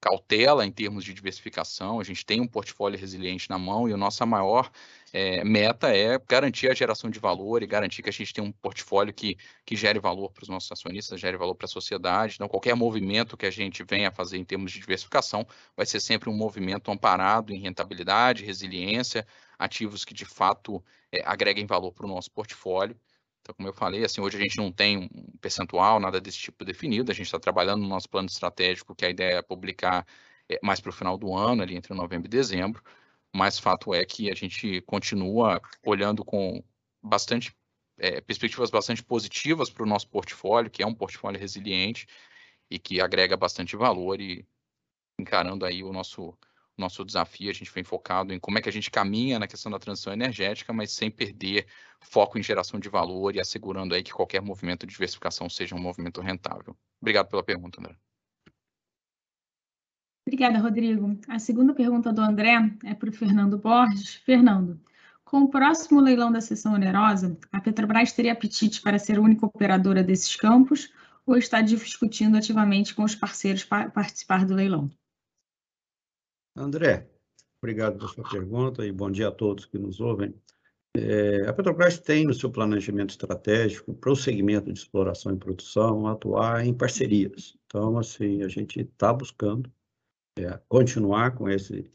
[0.00, 1.98] cautela em termos de diversificação.
[1.98, 4.70] A gente tem um portfólio resiliente na mão e a nossa maior
[5.12, 8.52] é, meta é garantir a geração de valor e garantir que a gente tem um
[8.52, 12.34] portfólio que, que gere valor para os nossos acionistas, gere valor para a sociedade.
[12.34, 16.28] Então, qualquer movimento que a gente venha fazer em termos de diversificação vai ser sempre
[16.28, 19.26] um movimento amparado em rentabilidade, resiliência,
[19.58, 20.84] ativos que de fato
[21.24, 22.94] agreguem valor para o nosso portfólio.
[23.46, 26.64] Então, como eu falei, assim, hoje a gente não tem um percentual, nada desse tipo
[26.64, 30.04] definido, a gente está trabalhando no nosso plano estratégico, que a ideia é publicar
[30.48, 32.82] é, mais para o final do ano, ali entre novembro e dezembro,
[33.32, 36.60] mas fato é que a gente continua olhando com
[37.00, 37.54] bastante
[37.98, 42.06] é, perspectivas bastante positivas para o nosso portfólio, que é um portfólio resiliente
[42.68, 44.44] e que agrega bastante valor e
[45.20, 46.36] encarando aí o nosso
[46.76, 49.70] nosso desafio, a gente vem focado em como é que a gente caminha na questão
[49.72, 51.66] da transição energética, mas sem perder
[52.00, 55.80] foco em geração de valor e assegurando aí que qualquer movimento de diversificação seja um
[55.80, 56.76] movimento rentável.
[57.00, 57.96] Obrigado pela pergunta, André.
[60.26, 61.18] Obrigada, Rodrigo.
[61.28, 64.16] A segunda pergunta do André é para o Fernando Borges.
[64.16, 64.80] Fernando,
[65.24, 69.46] com o próximo leilão da sessão onerosa, a Petrobras teria apetite para ser a única
[69.46, 70.92] operadora desses campos
[71.24, 74.90] ou está discutindo ativamente com os parceiros para participar do leilão?
[76.56, 77.06] André,
[77.60, 80.34] obrigado pela sua pergunta e bom dia a todos que nos ouvem.
[80.96, 86.06] É, a Petrobras tem no seu planejamento estratégico para o segmento de exploração e produção
[86.06, 87.58] atuar em parcerias.
[87.66, 89.70] Então, assim, a gente está buscando
[90.38, 91.92] é, continuar com esse,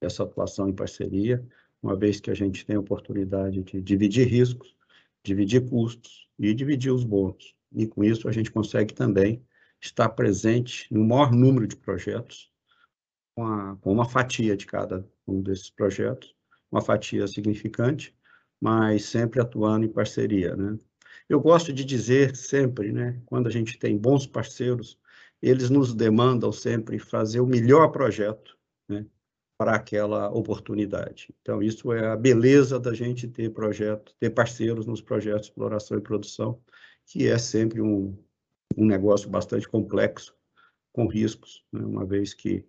[0.00, 1.44] essa atuação em parceria,
[1.82, 4.76] uma vez que a gente tem a oportunidade de dividir riscos,
[5.24, 7.56] dividir custos e dividir os bônus.
[7.74, 9.44] E com isso a gente consegue também
[9.80, 12.53] estar presente no maior número de projetos
[13.34, 16.34] com, a, com uma fatia de cada um desses projetos,
[16.70, 18.14] uma fatia significante,
[18.60, 20.78] mas sempre atuando em parceria, né?
[21.28, 24.98] Eu gosto de dizer sempre, né, quando a gente tem bons parceiros,
[25.40, 29.06] eles nos demandam sempre fazer o melhor projeto, né,
[29.56, 31.34] para aquela oportunidade.
[31.40, 35.96] Então, isso é a beleza da gente ter projeto, ter parceiros nos projetos de exploração
[35.96, 36.60] e produção,
[37.06, 38.18] que é sempre um,
[38.76, 40.34] um negócio bastante complexo,
[40.92, 42.66] com riscos, né, uma vez que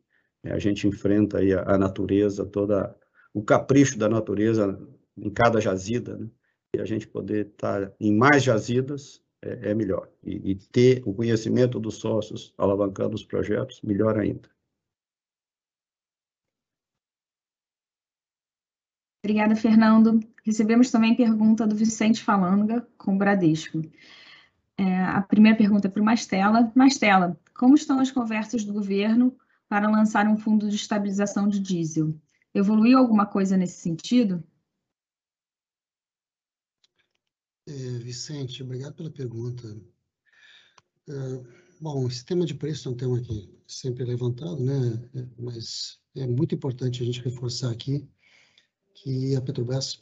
[0.51, 2.95] a gente enfrenta aí a, natureza, toda
[3.33, 4.79] o capricho da natureza
[5.17, 6.29] em cada jazida, né?
[6.75, 10.09] e a gente poder estar em mais jazidas é, é melhor.
[10.23, 14.49] E, e, ter o conhecimento dos sócios alavancando os projetos, melhor ainda.
[19.23, 20.19] Obrigada, Fernando.
[20.43, 23.81] Recebemos também pergunta do Vicente Falanga, com o Bradesco.
[24.77, 26.71] É, a primeira pergunta é para o Mastela.
[26.75, 29.35] Mastela, como estão as conversas do governo
[29.75, 32.17] para lançar um fundo de estabilização de diesel.
[32.53, 34.41] Evoluiu alguma coisa nesse sentido?
[37.67, 39.67] É, Vicente, obrigado pela pergunta.
[41.09, 41.13] É,
[41.81, 45.09] bom, esse tema de preço é um tema que sempre é levantado, né?
[45.13, 48.07] É, mas é muito importante a gente reforçar aqui
[48.93, 50.01] que a Petrobras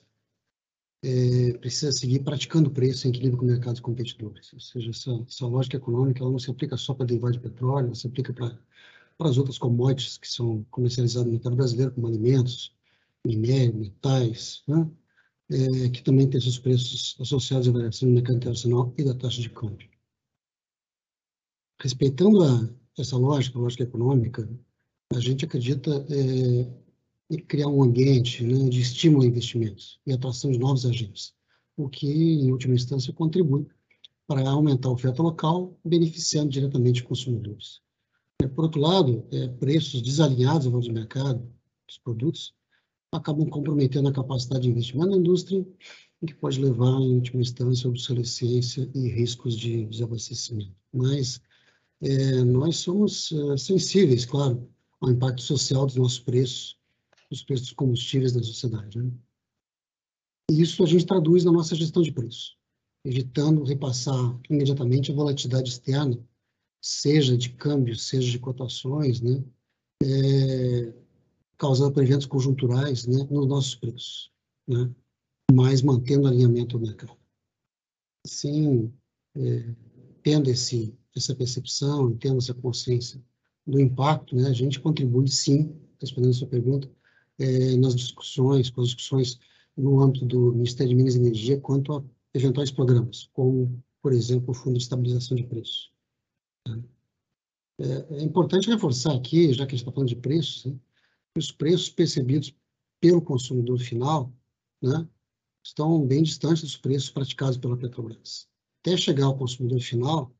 [1.04, 4.54] é, precisa seguir praticando preço em equilíbrio com mercados competidores.
[4.54, 7.88] Ou seja, essa, essa lógica econômica ela não se aplica só para derivado de petróleo,
[7.88, 8.56] ela se aplica para
[9.18, 12.76] para as outras commodities que são comercializadas no mercado brasileiro, como alimentos,
[13.26, 14.90] minério, metais, né?
[15.52, 19.42] é, que também tem seus preços associados à variação do mercado internacional e da taxa
[19.42, 19.90] de câmbio.
[21.80, 24.50] Respeitando a, essa lógica, a lógica econômica,
[25.14, 26.74] a gente acredita é,
[27.30, 31.34] em criar um ambiente né, de estímulo a investimentos e atração de novos agentes,
[31.76, 33.68] o que, em última instância, contribui
[34.28, 37.82] para aumentar a oferta local, beneficiando diretamente consumidores.
[38.42, 41.48] É, por outro lado, é, preços desalinhados ao de mercado
[41.88, 42.54] dos produtos
[43.12, 45.66] acabam comprometendo a capacidade de investimento na indústria,
[46.22, 50.76] o que pode levar, em última instância, a obsolescência e riscos de desabastecimento.
[50.92, 51.42] Mas
[52.02, 54.68] é, nós somos é, sensíveis, claro,
[55.00, 56.78] ao impacto social dos nossos preços,
[57.30, 58.98] dos preços dos combustíveis na sociedade.
[58.98, 59.12] Né?
[60.50, 62.56] E isso a gente traduz na nossa gestão de preço,
[63.06, 66.18] evitando repassar imediatamente a volatilidade externa
[66.84, 69.42] seja de câmbio, seja de cotações, né,
[70.04, 70.94] é,
[71.58, 74.30] causada por eventos conjunturais né, nos nossos preços,
[74.68, 74.94] né,
[75.50, 77.18] mas mantendo alinhamento ao mercado.
[78.26, 78.92] Assim,
[79.38, 79.74] é,
[80.22, 83.24] tendo esse, essa percepção, tendo essa consciência
[83.66, 86.92] do impacto, né, a gente contribui sim, respondendo a sua pergunta,
[87.40, 89.40] é, nas discussões, com as discussões
[89.78, 94.52] no âmbito do Ministério de Minas e Energia quanto a eventuais programas, como, por exemplo,
[94.52, 95.93] o Fundo de Estabilização de Preços.
[97.80, 100.80] É, é importante reforçar aqui, já que a gente está falando de preços, né,
[101.38, 102.56] os preços percebidos
[103.02, 104.32] pelo consumidor final
[104.82, 105.08] né,
[105.64, 108.48] estão bem distantes dos preços praticados pela Petrobras.
[108.80, 110.32] até chegar ao consumidor final,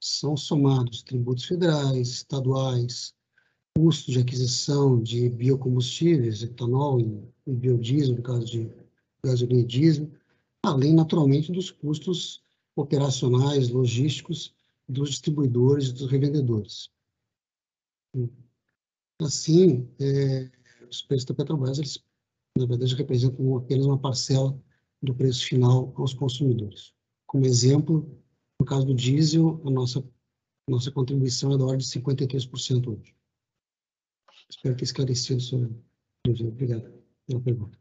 [0.00, 3.14] são somados tributos federais, estaduais,
[3.76, 8.70] custos de aquisição de biocombustíveis, etanol e biodiesel, no caso de
[9.24, 10.10] gasolina e diesel,
[10.62, 12.42] além, naturalmente, dos custos
[12.76, 14.52] operacionais, logísticos
[14.88, 16.90] dos distribuidores e dos revendedores.
[19.20, 20.50] Assim, é,
[20.88, 22.04] os preços da Petrobras, eles,
[22.56, 24.60] na verdade, representam apenas uma parcela
[25.02, 26.94] do preço final aos consumidores.
[27.26, 28.22] Como exemplo,
[28.60, 30.04] no caso do diesel, a nossa,
[30.68, 33.16] nossa contribuição é da ordem de 53% hoje.
[34.50, 35.74] Espero ter esclarecido sobre
[36.26, 36.48] dúvida.
[36.48, 37.78] Obrigado pela pergunta.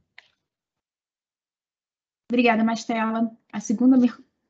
[2.31, 3.29] Obrigada, Mastela.
[3.51, 3.97] A segunda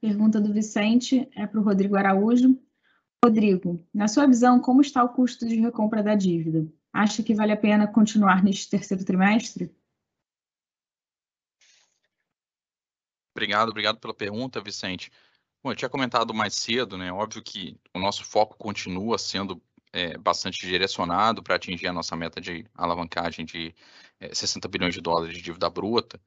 [0.02, 2.60] pergunta do Vicente é para o Rodrigo Araújo.
[3.24, 6.68] Rodrigo, na sua visão, como está o custo de recompra da dívida?
[6.92, 9.72] Acha que vale a pena continuar neste terceiro trimestre?
[13.36, 15.12] Obrigado, obrigado pela pergunta, Vicente.
[15.64, 17.14] Bom, eu tinha comentado mais cedo, né?
[17.14, 19.62] Óbvio que o nosso foco continua sendo
[19.94, 23.74] é, bastante direcionado para atingir a nossa meta de alavancagem de
[24.20, 26.20] é, 60 bilhões de dólares de dívida bruta.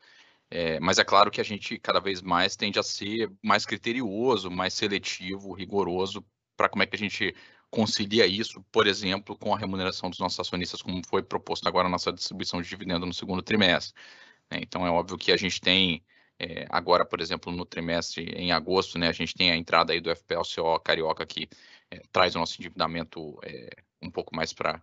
[0.50, 4.50] É, mas é claro que a gente cada vez mais tende a ser mais criterioso,
[4.50, 6.24] mais seletivo, rigoroso
[6.56, 7.34] para como é que a gente
[7.70, 11.92] concilia isso, por exemplo, com a remuneração dos nossos acionistas, como foi proposto agora na
[11.92, 14.00] nossa distribuição de dividendo no segundo trimestre.
[14.50, 14.60] Né?
[14.62, 16.04] Então, é óbvio que a gente tem,
[16.38, 20.00] é, agora, por exemplo, no trimestre, em agosto, né, a gente tem a entrada aí
[20.00, 21.48] do FPLCO Carioca, que
[21.90, 24.80] é, traz o nosso endividamento é, um pouco mais para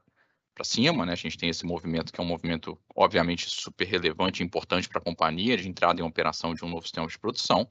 [0.54, 1.14] para cima, né?
[1.14, 5.00] A gente tem esse movimento que é um movimento obviamente super relevante e importante para
[5.00, 7.68] a companhia de entrada em operação de um novo sistema de produção,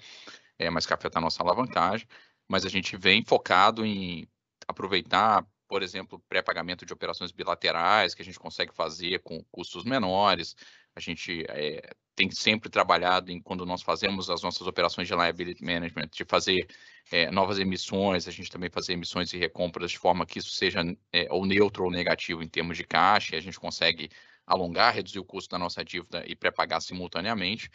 [0.58, 2.06] é, mas que afeta a nossa alavancagem.
[2.48, 4.26] Mas a gente vem focado em
[4.66, 10.56] aproveitar, por exemplo, pré-pagamento de operações bilaterais que a gente consegue fazer com custos menores.
[11.00, 15.64] A gente é, tem sempre trabalhado em quando nós fazemos as nossas operações de liability
[15.64, 16.68] management, de fazer
[17.10, 20.82] é, novas emissões, a gente também fazer emissões e recompras de forma que isso seja
[21.10, 24.10] é, ou neutro ou negativo em termos de caixa, e a gente consegue
[24.46, 27.70] alongar, reduzir o custo da nossa dívida e pré-pagar simultaneamente.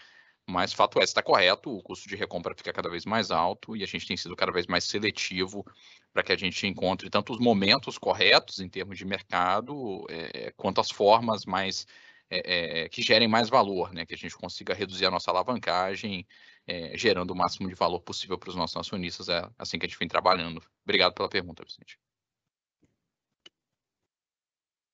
[0.48, 3.84] Mas fato é, está correto, o custo de recompra fica cada vez mais alto e
[3.84, 5.66] a gente tem sido cada vez mais seletivo
[6.14, 10.80] para que a gente encontre tanto os momentos corretos em termos de mercado, é, quanto
[10.80, 11.88] as formas mais
[12.30, 14.06] é, é, que gerem mais valor, né?
[14.06, 16.26] que a gente consiga reduzir a nossa alavancagem,
[16.68, 19.90] é, gerando o máximo de valor possível para os nossos acionistas, é assim que a
[19.90, 20.62] gente vem trabalhando.
[20.84, 22.00] Obrigado pela pergunta, Vicente.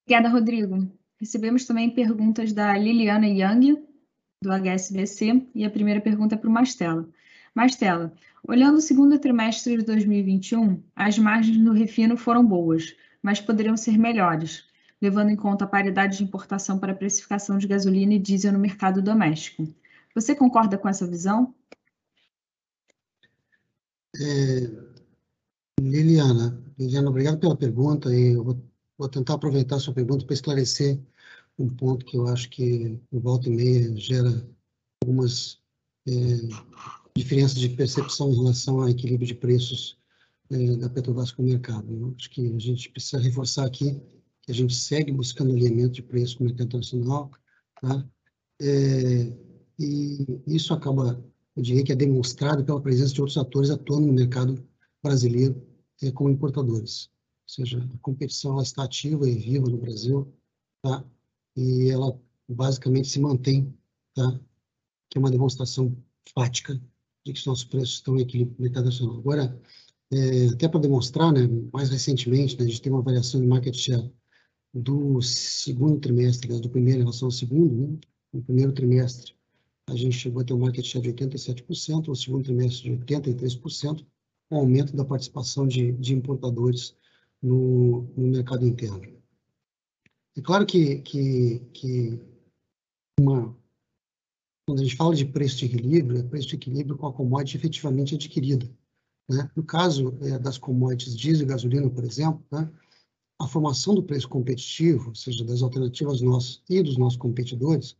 [0.05, 0.91] Obrigada, Rodrigo.
[1.19, 3.87] Recebemos também perguntas da Liliana Young,
[4.43, 7.07] do HSBC, e a primeira pergunta é para o Mastela.
[7.53, 8.11] Mastela,
[8.45, 13.97] olhando o segundo trimestre de 2021, as margens no refino foram boas, mas poderiam ser
[13.97, 14.70] melhores
[15.01, 18.59] levando em conta a paridade de importação para a precificação de gasolina e diesel no
[18.59, 19.67] mercado doméstico.
[20.13, 21.55] Você concorda com essa visão?
[24.15, 24.69] É,
[25.79, 28.63] Liliana, Liliana, obrigado pela pergunta e eu vou,
[28.97, 30.99] vou tentar aproveitar a sua pergunta para esclarecer
[31.57, 34.47] um ponto que eu acho que no volta e meia gera
[35.01, 35.59] algumas
[36.07, 36.11] é,
[37.15, 39.97] diferenças de percepção em relação ao equilíbrio de preços
[40.51, 41.91] é, da Petrobras com o mercado.
[41.91, 44.01] Eu acho que a gente precisa reforçar aqui
[44.41, 47.31] que a gente segue buscando alinhamento de preço com o mercado internacional,
[47.81, 48.07] tá?
[48.61, 49.33] É,
[49.79, 51.23] e isso acaba,
[51.55, 54.63] eu diria que é demonstrado pela presença de outros atores atuando no mercado
[55.03, 55.61] brasileiro
[56.01, 57.09] é, como importadores.
[57.47, 60.33] Ou seja, a competição está ativa e viva no Brasil,
[60.81, 61.03] tá?
[61.55, 63.75] E ela basicamente se mantém,
[64.13, 64.39] tá?
[65.09, 65.95] Que é uma demonstração
[66.33, 66.81] fática
[67.25, 69.19] de que os nossos preços estão em equilíbrio com o mercado nacional.
[69.19, 69.61] Agora,
[70.11, 73.75] é, até para demonstrar, né, mais recentemente, né, a gente tem uma variação de market
[73.75, 74.11] share
[74.73, 77.99] do segundo trimestre, do primeiro em relação ao segundo, né?
[78.33, 79.33] no primeiro trimestre
[79.91, 84.05] a gente chegou a ter um market share de 87%, no segundo trimestre de 83%,
[84.49, 86.95] um aumento da participação de, de importadores
[87.41, 89.01] no, no, mercado interno.
[90.35, 92.19] É claro que, que, que
[93.19, 93.55] uma,
[94.65, 97.57] quando a gente fala de preço de equilíbrio, é preço de equilíbrio com a commodity
[97.57, 98.69] efetivamente adquirida.
[99.29, 99.49] Né?
[99.55, 102.69] No caso é, das commodities diesel e gasolina, por exemplo, né?
[103.43, 107.97] A formação do preço competitivo, ou seja, das alternativas nossas e dos nossos competidores,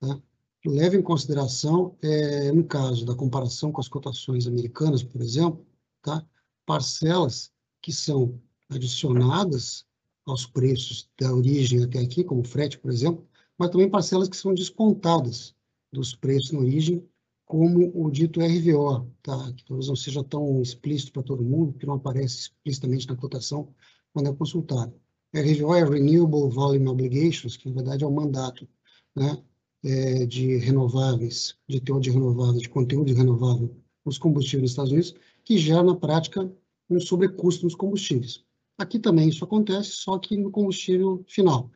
[0.00, 0.20] tá?
[0.64, 5.64] leva em consideração, é, no caso da comparação com as cotações americanas, por exemplo,
[6.02, 6.24] tá?
[6.66, 9.84] parcelas que são adicionadas
[10.24, 13.26] aos preços da origem até aqui, como frete, por exemplo,
[13.58, 15.54] mas também parcelas que são descontadas
[15.92, 17.06] dos preços na origem,
[17.44, 19.52] como o dito RVO, tá?
[19.52, 23.74] que talvez não seja tão explícito para todo mundo, que não aparece explicitamente na cotação,
[24.12, 24.94] quando é consultado.
[25.34, 28.68] RVO é Renewable Volume Obligations, que na verdade é o mandato
[29.16, 29.42] né,
[29.82, 34.92] é, de renováveis, de teor de renovável, de conteúdo de renovável os combustíveis nos Estados
[34.92, 36.50] Unidos, que gera, na prática,
[36.90, 38.44] um sobrecusto nos combustíveis.
[38.78, 41.70] Aqui também isso acontece, só que no combustível final.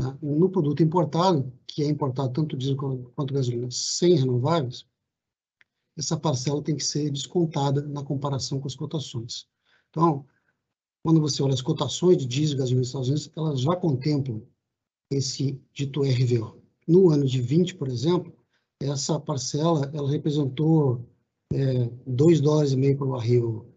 [0.00, 0.16] Né?
[0.22, 2.76] No produto importado, que é importado tanto diesel
[3.14, 4.86] quanto gasolina sem renováveis,
[5.96, 9.46] essa parcela tem que ser descontada na comparação com as cotações.
[9.90, 10.26] Então,
[11.06, 14.42] quando você olha as cotações de diesel e gasolina nos Estados Unidos, elas já contemplam
[15.08, 16.60] esse dito RVO.
[16.84, 18.36] No ano de 20, por exemplo,
[18.82, 21.08] essa parcela ela representou
[21.52, 23.72] é, 2 dólares e meio por barril.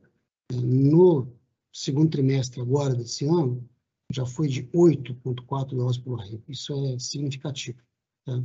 [0.51, 1.31] No
[1.71, 3.63] segundo trimestre agora desse ano,
[4.11, 6.41] já foi de 8,4 dólares por barril.
[6.47, 7.77] Isso é significativo.
[8.25, 8.43] Tá?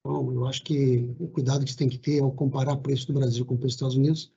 [0.00, 3.12] Então, eu acho que o cuidado que você tem que ter ao comparar preço do
[3.12, 4.32] Brasil com o preço dos Estados Unidos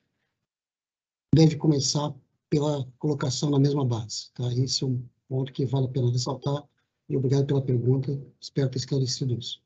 [1.34, 2.14] deve começar
[2.48, 4.32] pela colocação na mesma base.
[4.32, 4.44] Tá?
[4.52, 6.64] Esse é um ponto que vale a pena ressaltar.
[7.08, 8.20] E obrigado pela pergunta.
[8.40, 9.62] Espero ter esclarecido isso.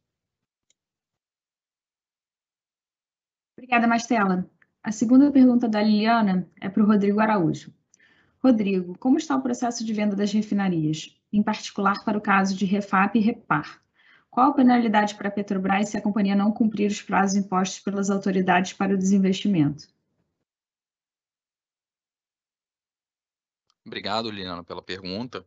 [3.56, 4.48] Obrigada, Mastela.
[4.82, 7.72] A segunda pergunta da Liliana é para o Rodrigo Araújo.
[8.42, 12.64] Rodrigo, como está o processo de venda das refinarias, em particular para o caso de
[12.64, 13.82] Refap e Repar?
[14.30, 18.08] Qual a penalidade para a Petrobras se a companhia não cumprir os prazos impostos pelas
[18.08, 19.88] autoridades para o desinvestimento?
[23.90, 25.44] Obrigado, Liliana, pela pergunta.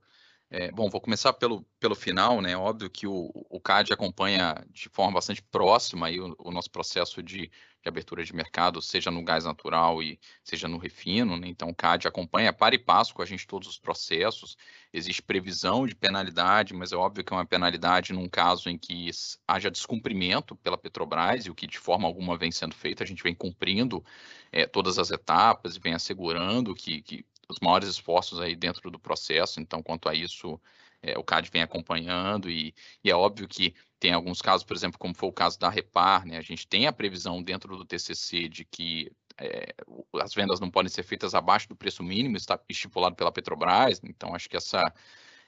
[0.50, 2.58] É, bom, vou começar pelo, pelo final, né?
[2.58, 7.24] Óbvio que o, o CAD acompanha de forma bastante próxima aí o, o nosso processo
[7.24, 7.52] de, de,
[7.88, 11.48] abertura de mercado, seja no gás natural e seja no refino, né?
[11.48, 14.58] Então, o CAD acompanha para e passo com a gente todos os processos.
[14.92, 19.10] Existe previsão de penalidade, mas é óbvio que é uma penalidade num caso em que
[19.48, 23.24] haja descumprimento pela Petrobras e o que de forma alguma vem sendo feito, a gente
[23.24, 24.04] vem cumprindo
[24.52, 29.00] é, todas as etapas e vem assegurando que, que os maiores esforços aí dentro do
[29.00, 30.60] processo, então quanto a isso
[31.02, 32.74] é, o CAD vem acompanhando e,
[33.04, 36.26] e, é óbvio que tem alguns casos, por exemplo, como foi o caso da Repar,
[36.26, 39.74] né, a gente tem a previsão dentro do TCC de que é,
[40.22, 44.34] as vendas não podem ser feitas abaixo do preço mínimo está estipulado pela Petrobras, então
[44.34, 44.82] acho que essa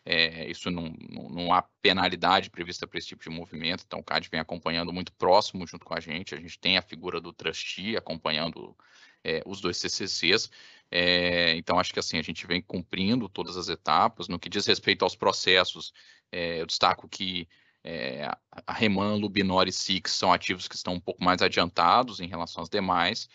[0.05, 4.03] é, isso não, não, não, há penalidade prevista para esse tipo de movimento, então o
[4.03, 7.33] CAD vem acompanhando muito próximo junto com a gente, a gente tem a figura do
[7.33, 8.75] trustee acompanhando
[9.23, 10.51] é, os dois CCCs,
[10.91, 14.27] é, então, acho que assim, a gente vem cumprindo todas as etapas.
[14.27, 15.93] No que diz respeito aos processos,
[16.31, 17.47] é, eu destaco que
[17.83, 18.29] é,
[18.65, 22.61] a Reman, Lubinor e Six são ativos que estão um pouco mais adiantados em relação
[22.61, 23.29] aos demais,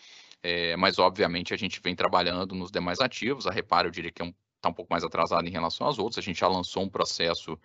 [0.77, 3.45] mas obviamente a gente vem trabalhando nos demais ativos.
[3.47, 5.87] A Reparo, eu diria que está é um, tá um pouco mais atrasado em relação
[5.87, 6.17] aos outros.
[6.17, 7.57] A gente já lançou um processo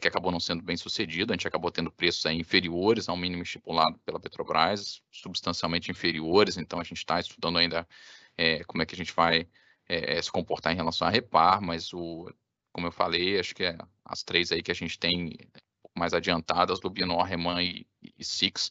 [0.00, 3.96] que acabou não sendo bem sucedido, a gente acabou tendo preços inferiores ao mínimo estipulado
[4.04, 7.86] pela Petrobras, substancialmente inferiores, então a gente está estudando ainda
[8.36, 9.48] é, como é que a gente vai
[9.88, 12.30] é, se comportar em relação a repar, mas o,
[12.72, 15.36] como eu falei, acho que é as três aí que a gente tem
[15.96, 17.86] mais adiantadas, do Binor, Reman e,
[18.18, 18.70] e Six.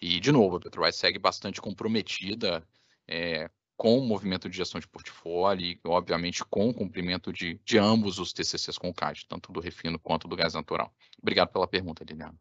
[0.00, 2.66] E, de novo, a Petrobras segue bastante comprometida
[3.06, 7.78] é, com o movimento de gestão de portfólio e, obviamente, com o cumprimento de, de
[7.78, 10.92] ambos os TCCs com o CAD, tanto do refino quanto do gás natural.
[11.20, 12.34] Obrigado pela pergunta, Liliana.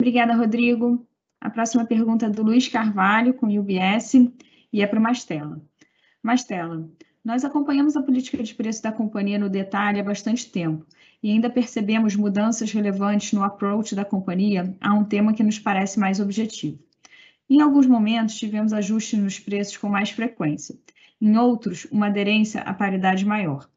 [0.00, 1.06] Obrigada, Rodrigo.
[1.42, 4.14] A próxima pergunta é do Luiz Carvalho, com UBS,
[4.72, 5.60] e é para o Mastella.
[6.22, 6.88] Mastella,
[7.24, 10.86] nós acompanhamos a política de preço da companhia no detalhe há bastante tempo
[11.20, 15.98] e ainda percebemos mudanças relevantes no approach da companhia a um tema que nos parece
[15.98, 16.78] mais objetivo.
[17.50, 20.78] Em alguns momentos, tivemos ajustes nos preços com mais frequência,
[21.20, 23.68] em outros, uma aderência à paridade maior.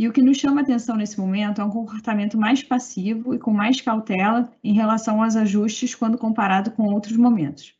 [0.00, 3.50] E o que nos chama atenção nesse momento é um comportamento mais passivo e com
[3.50, 7.74] mais cautela em relação aos ajustes quando comparado com outros momentos.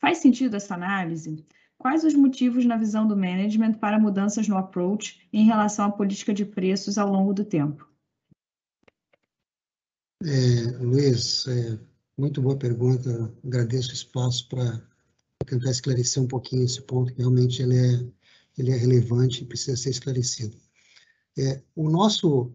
[0.00, 1.46] Faz sentido essa análise?
[1.78, 6.34] Quais os motivos na visão do management para mudanças no approach em relação à política
[6.34, 7.88] de preços ao longo do tempo?
[10.24, 11.78] É, Luiz, é,
[12.18, 13.32] muito boa pergunta.
[13.46, 14.82] Agradeço o espaço para
[15.46, 18.04] tentar esclarecer um pouquinho esse ponto, que realmente ele é,
[18.58, 20.58] ele é relevante e precisa ser esclarecido.
[21.36, 22.52] É, o nosso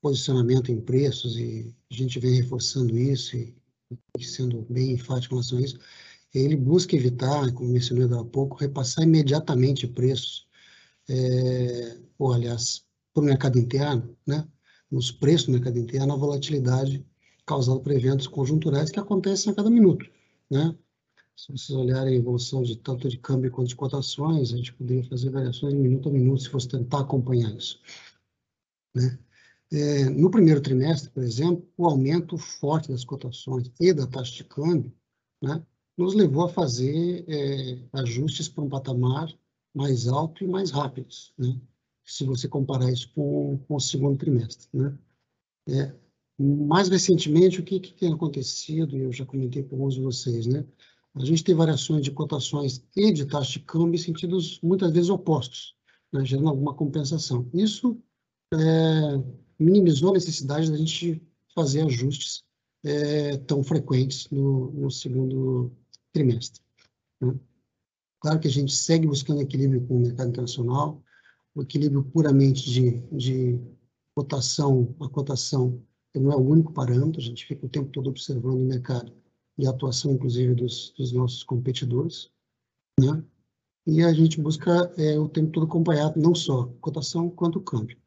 [0.00, 3.54] posicionamento em preços, e a gente vem reforçando isso e,
[4.20, 5.78] sendo bem enfático em relação a isso,
[6.34, 10.46] ele busca evitar, como mencionei há pouco, repassar imediatamente preços,
[11.08, 14.46] é, ou aliás, para o mercado interno, né?
[14.90, 17.06] nos preços do mercado interno, a volatilidade
[17.46, 20.06] causada por eventos conjunturais que acontecem a cada minuto.
[20.50, 20.74] Né?
[21.36, 25.04] Se vocês olharem a evolução de tanto de câmbio quanto de cotações, a gente poderia
[25.04, 27.80] fazer variações de minuto a minuto se fosse tentar acompanhar isso.
[28.94, 29.18] Né?
[29.72, 34.44] É, no primeiro trimestre, por exemplo, o aumento forte das cotações e da taxa de
[34.44, 34.92] câmbio
[35.42, 35.64] né,
[35.96, 39.32] nos levou a fazer é, ajustes para um patamar
[39.74, 41.60] mais alto e mais rápidos, né?
[42.04, 44.68] se você comparar isso com, com o segundo trimestre.
[44.72, 44.96] Né?
[45.68, 45.94] É,
[46.38, 50.46] Mais recentemente, o que, que tem acontecido, e eu já comentei com alguns de vocês,
[50.46, 50.64] né?
[51.14, 55.08] A gente tem variações de cotações e de taxa de câmbio em sentidos muitas vezes
[55.08, 55.76] opostos,
[56.12, 56.24] né?
[56.24, 57.48] gerando alguma compensação.
[57.54, 57.96] Isso
[58.60, 59.24] é,
[59.58, 61.22] minimizou a necessidade da gente
[61.54, 62.42] fazer ajustes
[62.84, 65.72] é, tão frequentes no, no segundo
[66.12, 66.62] trimestre.
[67.20, 67.34] Né?
[68.20, 71.02] Claro que a gente segue buscando equilíbrio com o mercado internacional,
[71.54, 73.60] o equilíbrio puramente de, de
[74.14, 75.82] cotação, a cotação
[76.14, 79.12] não é o único parâmetro, a gente fica o tempo todo observando o mercado
[79.58, 82.30] e a atuação, inclusive, dos, dos nossos competidores,
[82.98, 83.22] né?
[83.86, 87.98] E a gente busca é, o tempo todo acompanhar não só cotação quanto câmbio.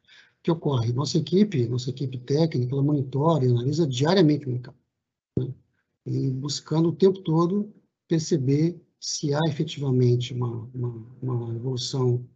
[0.48, 0.94] Que ocorre?
[0.94, 4.78] Nossa equipe, nossa equipe técnica, ela monitora e analisa diariamente o mercado,
[5.38, 5.52] né?
[6.06, 7.70] e buscando o tempo todo
[8.08, 12.26] perceber se há efetivamente uma, uma, uma evolução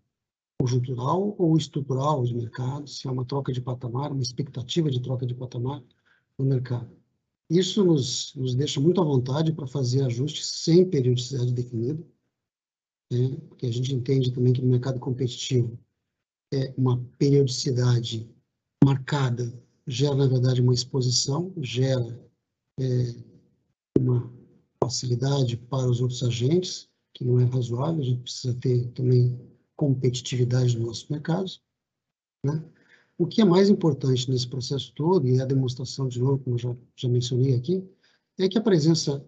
[0.60, 5.24] conjuntural ou estrutural de mercado, se há uma troca de patamar, uma expectativa de troca
[5.24, 5.82] de patamar
[6.38, 6.94] no mercado.
[7.48, 12.06] Isso nos, nos deixa muito à vontade para fazer ajustes sem periodicidade definida,
[13.10, 13.38] né?
[13.48, 15.78] porque a gente entende também que no mercado competitivo
[16.52, 18.28] é uma periodicidade
[18.84, 19.52] marcada
[19.86, 22.20] gera, na verdade, uma exposição, gera
[22.78, 23.14] é,
[23.98, 24.32] uma
[24.82, 29.38] facilidade para os outros agentes, que não é razoável, a gente precisa ter também
[29.76, 31.62] competitividade nos nossos mercados.
[32.44, 32.62] Né?
[33.18, 36.58] O que é mais importante nesse processo todo, e é a demonstração, de novo, como
[36.58, 37.84] já, já mencionei aqui,
[38.38, 39.24] é que a presença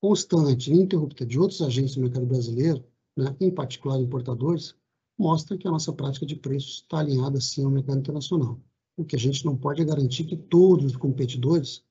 [0.00, 2.84] constante e ininterrupta de outros agentes do mercado brasileiro,
[3.16, 4.74] né, em particular importadores,
[5.20, 8.58] mostra que a nossa prática de preços está alinhada, sim, ao mercado internacional.
[8.96, 11.84] O que a gente não pode é garantir que todos os competidores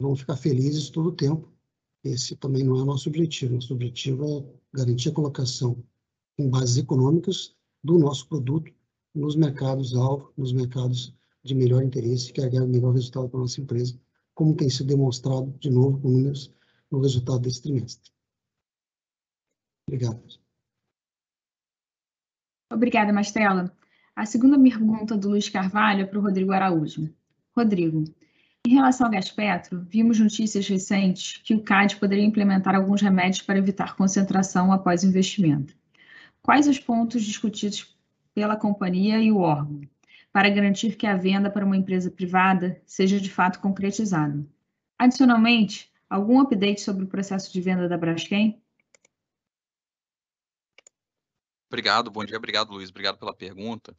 [0.00, 1.52] vão ficar felizes todo o tempo.
[2.04, 3.56] Esse também não é nosso objetivo.
[3.56, 5.82] Nosso objetivo é garantir a colocação
[6.38, 7.52] em bases econômicas
[7.82, 8.72] do nosso produto
[9.12, 11.12] nos mercados-alvo, nos mercados
[11.42, 13.98] de melhor interesse, que agregam melhor resultado para a nossa empresa,
[14.34, 16.54] como tem sido demonstrado, de novo, com números
[16.88, 18.12] no resultado desse trimestre.
[19.88, 20.47] Obrigado.
[22.70, 23.72] Obrigada, Mastela.
[24.14, 27.08] A segunda pergunta do Luiz Carvalho é para o Rodrigo Araújo.
[27.56, 28.04] Rodrigo,
[28.66, 33.40] em relação ao gás petro, vimos notícias recentes que o CAD poderia implementar alguns remédios
[33.40, 35.74] para evitar concentração após investimento.
[36.42, 37.96] Quais os pontos discutidos
[38.34, 39.80] pela companhia e o órgão
[40.30, 44.46] para garantir que a venda para uma empresa privada seja de fato concretizada?
[44.98, 48.60] Adicionalmente, algum update sobre o processo de venda da Braskem?
[51.68, 53.94] Obrigado, bom dia, obrigado Luiz, obrigado pela pergunta.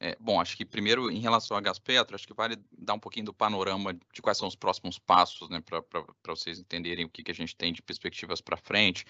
[0.00, 3.26] É, bom, acho que primeiro, em relação a Gaspetro, acho que vale dar um pouquinho
[3.26, 5.80] do panorama de quais são os próximos passos, né, para
[6.26, 9.04] vocês entenderem o que, que a gente tem de perspectivas para frente.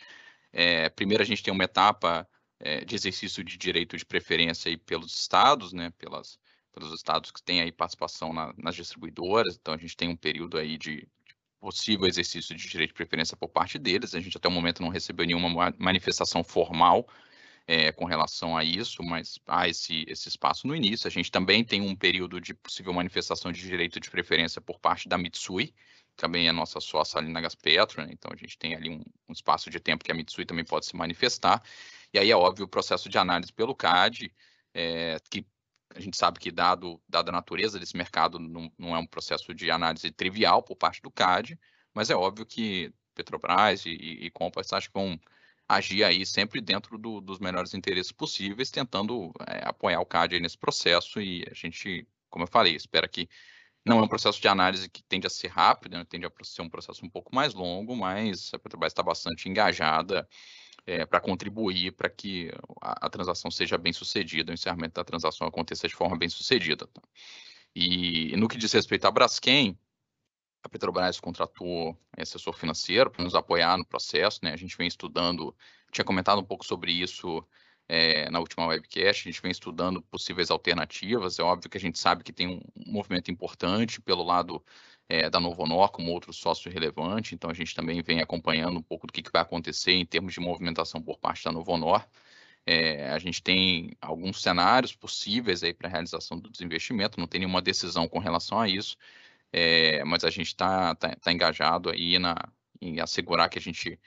[0.52, 2.28] É, primeiro, a gente tem uma etapa
[2.60, 6.38] é, de exercício de direito de preferência aí pelos estados, né, pelas,
[6.70, 10.58] pelos estados que têm aí participação na, nas distribuidoras, então a gente tem um período
[10.58, 14.48] aí de, de possível exercício de direito de preferência por parte deles, a gente até
[14.48, 17.08] o momento não recebeu nenhuma manifestação formal
[17.66, 21.06] é, com relação a isso, mas há esse, esse espaço no início.
[21.06, 25.08] A gente também tem um período de possível manifestação de direito de preferência por parte
[25.08, 25.74] da Mitsui,
[26.16, 28.10] também é nossa sócia ali na Gaspetro, né?
[28.12, 30.86] então a gente tem ali um, um, espaço de tempo que a Mitsui também pode
[30.86, 31.62] se manifestar.
[32.12, 34.32] E aí é óbvio o processo de análise pelo CAD,
[34.74, 35.46] é, que
[35.94, 39.54] a gente sabe que, dado, dada a natureza desse mercado, não, não, é um processo
[39.54, 41.58] de análise trivial por parte do CAD,
[41.94, 45.20] mas é óbvio que Petrobras e, e, e Compass acho que vão
[45.68, 50.58] agir aí sempre dentro do, dos melhores interesses possíveis, tentando é, apoiar o CAD nesse
[50.58, 53.28] processo e a gente, como eu falei, espera que
[53.84, 56.62] não é um processo de análise que tende a ser rápido, né, tende a ser
[56.62, 60.28] um processo um pouco mais longo, mas a Petrobras está bastante engajada
[60.86, 62.50] é, para contribuir para que
[62.80, 66.86] a, a, transação seja bem sucedida, o encerramento da transação aconteça de forma bem sucedida.
[66.86, 67.02] Tá?
[67.74, 69.76] E, e no que diz respeito à Braskem,
[70.62, 74.52] a Petrobras contratou assessor financeiro para nos apoiar no processo, né?
[74.52, 75.54] A gente vem estudando,
[75.90, 77.44] tinha comentado um pouco sobre isso
[77.88, 81.38] é, na última webcast, a gente vem estudando possíveis alternativas.
[81.38, 84.64] É óbvio que a gente sabe que tem um movimento importante pelo lado
[85.08, 89.06] é, da Novonor como outro sócio relevante, então a gente também vem acompanhando um pouco
[89.06, 92.06] do que, que vai acontecer em termos de movimentação por parte da Novonor.
[92.64, 97.60] É, a gente tem alguns cenários possíveis aí para realização do desinvestimento, não tem nenhuma
[97.60, 98.96] decisão com relação a isso,
[99.52, 102.34] é, mas a gente está tá, tá engajado aí na,
[102.80, 103.98] em assegurar que a gente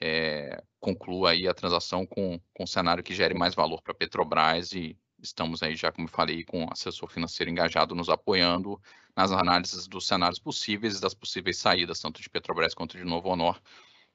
[0.00, 3.96] é, conclua aí a transação com, com um cenário que gere mais valor para a
[3.96, 8.80] Petrobras e estamos aí já, como eu falei, com o assessor financeiro engajado nos apoiando
[9.16, 13.28] nas análises dos cenários possíveis e das possíveis saídas, tanto de Petrobras quanto de Novo
[13.28, 13.60] Honor.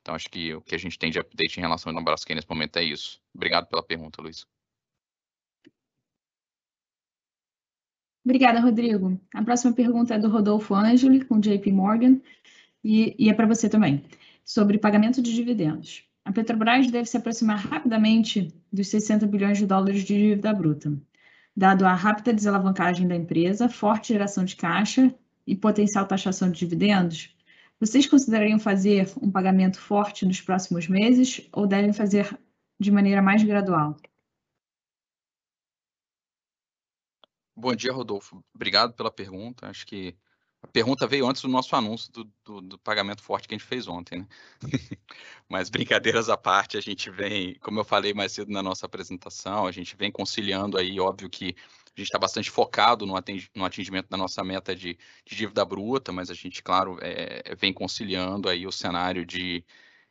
[0.02, 2.50] Então, acho que o que a gente tem de update em relação ao Braskem nesse
[2.50, 3.20] momento é isso.
[3.34, 4.46] Obrigado pela pergunta, Luiz.
[8.26, 9.22] Obrigada, Rodrigo.
[9.36, 12.20] A próxima pergunta é do Rodolfo Angeli, com JP Morgan,
[12.84, 14.04] e, e é para você também,
[14.44, 16.04] sobre pagamento de dividendos.
[16.26, 21.00] A Petrobras deve se aproximar rapidamente dos 60 bilhões de dólares de dívida bruta,
[21.56, 25.14] dado a rápida desalavancagem da empresa, forte geração de caixa
[25.46, 27.36] e potencial taxação de dividendos.
[27.80, 32.36] Vocês considerariam fazer um pagamento forte nos próximos meses ou devem fazer
[32.80, 33.96] de maneira mais gradual?
[37.56, 38.44] Bom dia, Rodolfo.
[38.54, 39.68] Obrigado pela pergunta.
[39.70, 40.16] Acho que
[40.62, 43.68] a pergunta veio antes do nosso anúncio do, do, do pagamento forte que a gente
[43.68, 44.28] fez ontem, né?
[45.48, 49.68] Mas brincadeiras à parte, a gente vem, como eu falei mais cedo na nossa apresentação,
[49.68, 51.56] a gente vem conciliando aí, óbvio que
[51.96, 53.16] a gente está bastante focado no,
[53.64, 58.50] atingimento da nossa meta de, de dívida bruta, mas a gente, claro, é, vem conciliando
[58.50, 59.64] aí o cenário de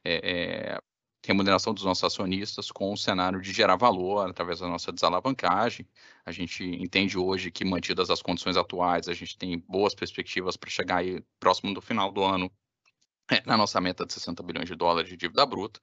[0.04, 0.82] é, é,
[1.26, 5.88] remuneração dos nossos acionistas com o cenário de gerar valor através da nossa desalavancagem.
[6.24, 10.70] A gente entende hoje que, mantidas as condições atuais, a gente tem boas perspectivas para
[10.70, 12.50] chegar aí próximo do final do ano
[13.30, 15.80] é, na nossa meta de 60 bilhões de dólares de dívida bruta.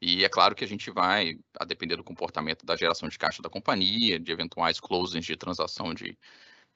[0.00, 3.40] E é claro que a gente vai, a depender do comportamento da geração de caixa
[3.40, 6.18] da companhia, de eventuais closings de transação de,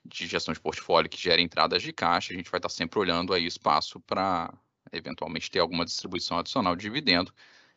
[0.04, 3.34] de gestão de portfólio que gera entradas de caixa, a gente vai estar sempre olhando
[3.34, 4.52] aí espaço para
[4.92, 7.32] eventualmente ter alguma distribuição adicional de dividendo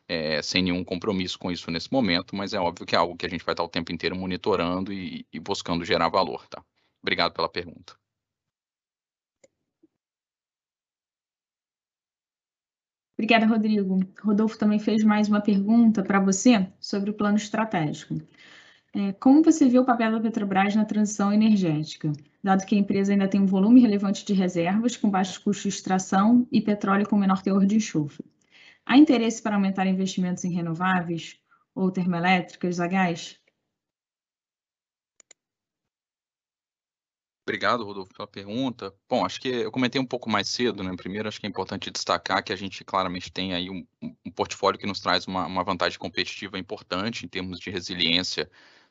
[0.09, 3.25] é, sem nenhum compromisso com isso nesse momento, mas é óbvio que é algo que
[3.27, 6.63] a gente vai estar o tempo inteiro monitorando e, e buscando gerar valor, tá?
[7.01, 7.95] Obrigado pela pergunta.
[13.17, 13.99] Obrigada, Rodrigo.
[14.23, 18.15] Rodolfo também fez mais uma pergunta para você sobre o plano estratégico.
[18.93, 22.11] É, como você vê o papel da Petrobras na transição energética,
[22.43, 25.69] dado que a empresa ainda tem um volume relevante de reservas com baixo custo de
[25.69, 28.25] extração e petróleo com menor teor de enxofre?
[28.89, 31.37] Há interesse para aumentar investimentos em renováveis
[31.75, 33.39] ou termoelétricas a gás?
[37.47, 38.91] Obrigado, Rodolfo, pela pergunta.
[39.07, 40.91] Bom, acho que eu comentei um pouco mais cedo, né?
[40.95, 43.85] Primeiro, acho que é importante destacar que a gente claramente tem aí um,
[44.25, 48.49] um portfólio que nos traz uma, uma, vantagem competitiva importante em termos de resiliência,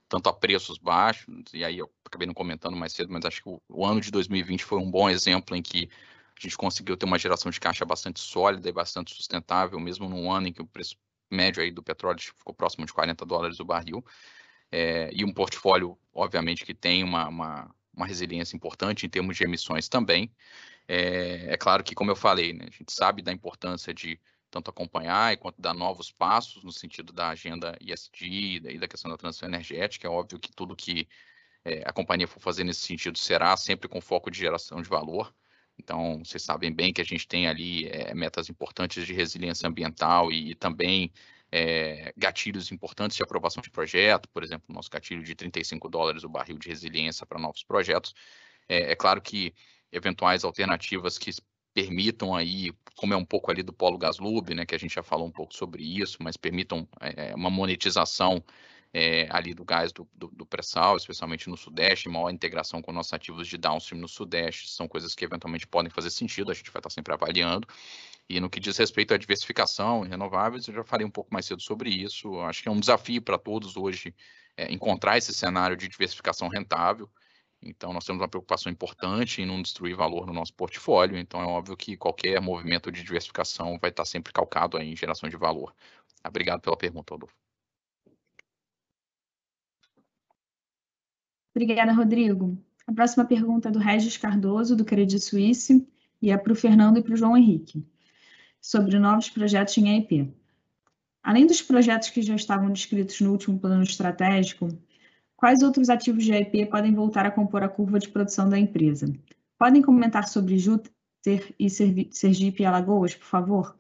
[0.08, 3.48] tanto a preços baixos, e aí eu acabei não comentando mais cedo, mas acho que
[3.48, 5.90] o, o ano de 2020 foi um bom exemplo em que
[6.38, 10.30] a gente conseguiu ter uma geração de caixa bastante sólida e bastante sustentável, mesmo num
[10.30, 10.96] ano em que o preço
[11.30, 14.04] médio aí do petróleo ficou próximo de 40 dólares o barril.
[14.70, 19.44] É, e um portfólio, obviamente, que tem uma, uma, uma, resiliência importante em termos de
[19.44, 20.30] emissões também.
[20.86, 24.20] É, é claro que, como eu falei, né, a gente sabe da importância de
[24.50, 29.16] tanto acompanhar quanto dar novos passos no sentido da agenda ESG e da questão da
[29.16, 30.06] transição energética.
[30.06, 31.08] É óbvio que tudo que
[31.64, 35.34] é, a companhia for fazer nesse sentido será sempre com foco de geração de valor.
[35.78, 40.32] Então, vocês sabem bem que a gente tem ali é, metas importantes de resiliência ambiental
[40.32, 41.12] e, e também
[41.50, 46.28] é, gatilhos importantes de aprovação de projeto, por exemplo, nosso gatilho de 35 dólares o
[46.28, 48.14] barril de resiliência para novos projetos.
[48.68, 49.54] É, é, claro que
[49.90, 51.30] eventuais alternativas que
[51.72, 55.02] permitam aí, como é um pouco ali do polo Gaslub, né, que a gente já
[55.02, 58.42] falou um pouco sobre isso, mas permitam é, uma monetização
[58.92, 63.12] é, ali do gás do, do, do pré-sal, especialmente no Sudeste, maior integração com nossos
[63.12, 66.80] ativos de downstream no Sudeste, são coisas que eventualmente podem fazer sentido, a gente vai
[66.80, 67.66] estar sempre avaliando.
[68.28, 71.46] E no que diz respeito à diversificação em renováveis, eu já falei um pouco mais
[71.46, 72.38] cedo sobre isso.
[72.40, 74.14] Acho que é um desafio para todos hoje
[74.56, 77.08] é, encontrar esse cenário de diversificação rentável.
[77.62, 81.16] Então, nós temos uma preocupação importante em não destruir valor no nosso portfólio.
[81.18, 85.36] Então, é óbvio que qualquer movimento de diversificação vai estar sempre calcado em geração de
[85.36, 85.74] valor.
[86.24, 87.47] Obrigado pela pergunta, Adolfo.
[91.60, 92.56] Obrigada, Rodrigo.
[92.86, 95.84] A próxima pergunta é do Regis Cardoso, do Credit Suisse,
[96.22, 97.84] e é para o Fernando e para o João Henrique,
[98.60, 100.32] sobre novos projetos em EIP.
[101.20, 104.68] Além dos projetos que já estavam descritos no último plano estratégico,
[105.36, 109.12] quais outros ativos de EIP podem voltar a compor a curva de produção da empresa?
[109.58, 113.76] Podem comentar sobre Júpiter e Sergipe e Alagoas, por favor?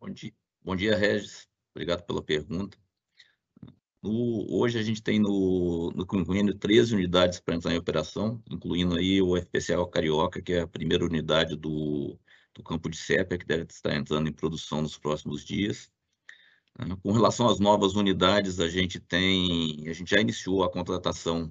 [0.00, 1.46] Bom dia, Bom dia Regis.
[1.72, 2.83] Obrigado pela pergunta.
[4.04, 8.96] No, hoje a gente tem no, no convênio 13 unidades para entrar em operação, incluindo
[8.96, 12.18] aí o FPCL Carioca, que é a primeira unidade do,
[12.54, 15.90] do campo de sépia, que deve estar entrando em produção nos próximos dias.
[16.78, 16.94] Né?
[17.02, 21.50] Com relação às novas unidades, a gente tem, a gente já iniciou a contratação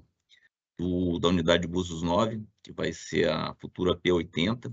[0.78, 4.72] do, da unidade de Búzios 9, que vai ser a futura P80,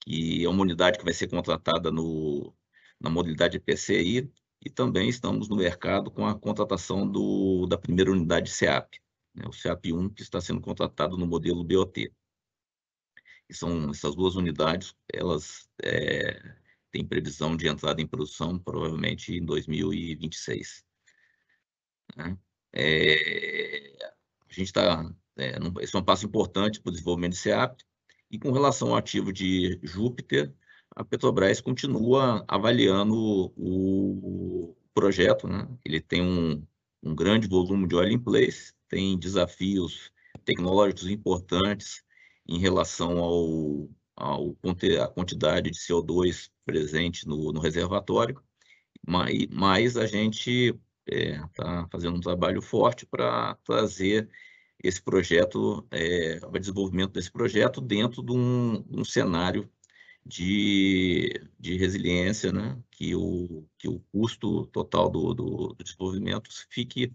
[0.00, 2.54] que é uma unidade que vai ser contratada no,
[2.98, 4.32] na modalidade PCI,
[4.62, 9.00] e também estamos no mercado com a contratação do, da primeira unidade SEAP,
[9.34, 12.12] né, o SEAP-1, que está sendo contratado no modelo BOT.
[13.48, 16.56] E são essas duas unidades, elas é,
[16.92, 20.84] têm previsão de entrada em produção provavelmente em 2026.
[22.16, 22.38] Né?
[22.72, 24.12] É,
[24.48, 27.80] a gente está é, esse é um passo importante para o desenvolvimento de SEAP.
[28.30, 30.54] E com relação ao ativo de Júpiter,
[30.96, 35.66] a Petrobras continua avaliando o, projeto, né?
[35.84, 36.62] Ele tem um,
[37.02, 40.12] um grande volume de oil in place, tem desafios
[40.44, 42.02] tecnológicos importantes
[42.46, 44.56] em relação ao, ao
[45.02, 48.42] a quantidade de CO2 presente no, no reservatório,
[49.06, 54.28] mas, mas a gente está é, tá fazendo um trabalho forte para trazer
[54.82, 59.70] esse projeto, é, o desenvolvimento desse projeto dentro de um, um cenário
[60.24, 62.78] de, de resiliência, né?
[62.90, 67.12] que, o, que o custo total do, do, do desenvolvimento fique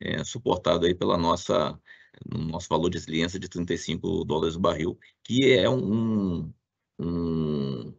[0.00, 1.78] é, suportado aí pela nossa
[2.26, 6.52] no nosso valor de resiliência de 35 dólares o barril, que é um,
[6.98, 7.94] um,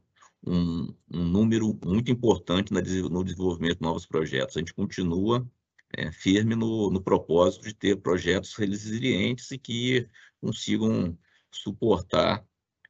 [0.45, 4.57] um, um número muito importante no desenvolvimento de novos projetos.
[4.57, 5.47] A gente continua
[5.93, 10.07] é, firme no, no propósito de ter projetos resilientes e que
[10.41, 11.17] consigam
[11.51, 12.45] suportar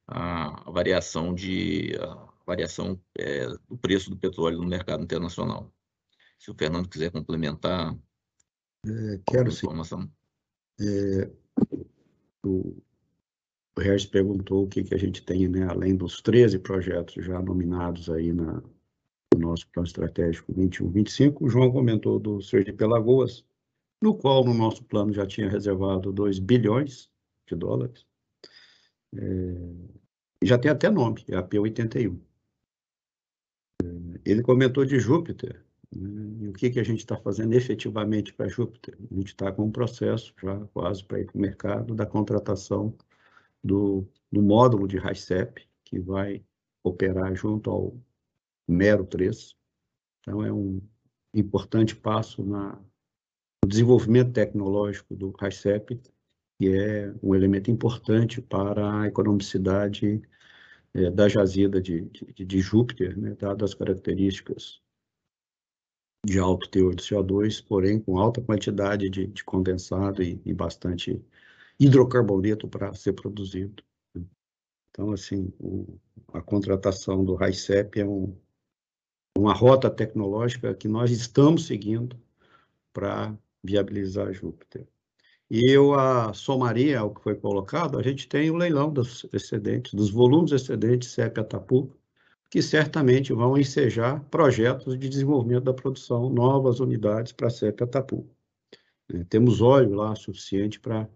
[0.10, 5.72] a, variação de a variação é, do preço do petróleo no mercado internacional.
[6.38, 7.96] Se o Fernando quiser complementar
[8.86, 10.10] é, quero informação.
[10.80, 11.30] É,
[12.44, 12.82] o,
[13.76, 17.42] o Regis perguntou o que, que a gente tem, né, além dos 13 projetos já
[17.42, 18.64] nominados aí na,
[19.34, 21.38] no nosso plano estratégico 21-25.
[21.42, 23.46] O João comentou do Sergipe Alagoas,
[24.02, 27.12] no qual no nosso plano já tinha reservado 2 bilhões
[27.48, 28.06] de dólares.
[29.14, 29.99] É,
[30.44, 32.20] já tem até nome, é a P81.
[33.82, 33.86] É,
[34.26, 35.64] ele comentou de Júpiter,
[35.96, 36.10] né,
[36.42, 38.98] e o que, que a gente está fazendo efetivamente para Júpiter.
[39.12, 42.96] A gente está com um processo já quase para ir para o mercado da contratação
[43.64, 46.44] do, do módulo de RICEP, que vai
[46.84, 47.98] operar junto ao
[48.68, 49.56] Mero 3.
[50.22, 50.82] Então, é um
[51.34, 52.80] importante passo na,
[53.64, 56.00] no desenvolvimento tecnológico do RICEP,
[56.58, 60.22] que é um elemento importante para a economicidade
[60.94, 64.82] é, da jazida de, de, de Júpiter, né, dadas as características
[66.26, 71.24] de alto teor de CO2, porém com alta quantidade de, de condensado e, e, bastante
[71.80, 73.84] hidrocarboneto para ser produzido.
[74.90, 75.98] Então, assim, o,
[76.34, 78.36] a contratação do RICEP é um,
[79.38, 82.20] uma rota tecnológica que nós estamos seguindo
[82.92, 83.34] para
[83.64, 84.86] viabilizar Júpiter.
[85.50, 89.94] E eu a somaria ao que foi colocado, a gente tem o leilão dos excedentes,
[89.94, 91.92] dos volumes excedentes CEP Atapu,
[92.50, 98.28] que certamente vão ensejar projetos de desenvolvimento da produção, novas unidades para CEP Atapu.
[99.12, 101.10] É, temos óleo lá suficiente para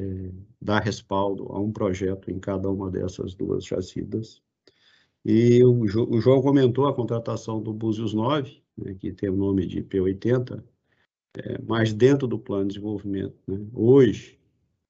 [0.00, 4.42] é, dar respaldo a um projeto em cada uma dessas duas jazidas.
[5.24, 9.66] E o, o João comentou a contratação do Búzios 9, né, que tem o nome
[9.66, 10.62] de P80,
[11.36, 14.38] é, mas dentro do plano de desenvolvimento, né, hoje,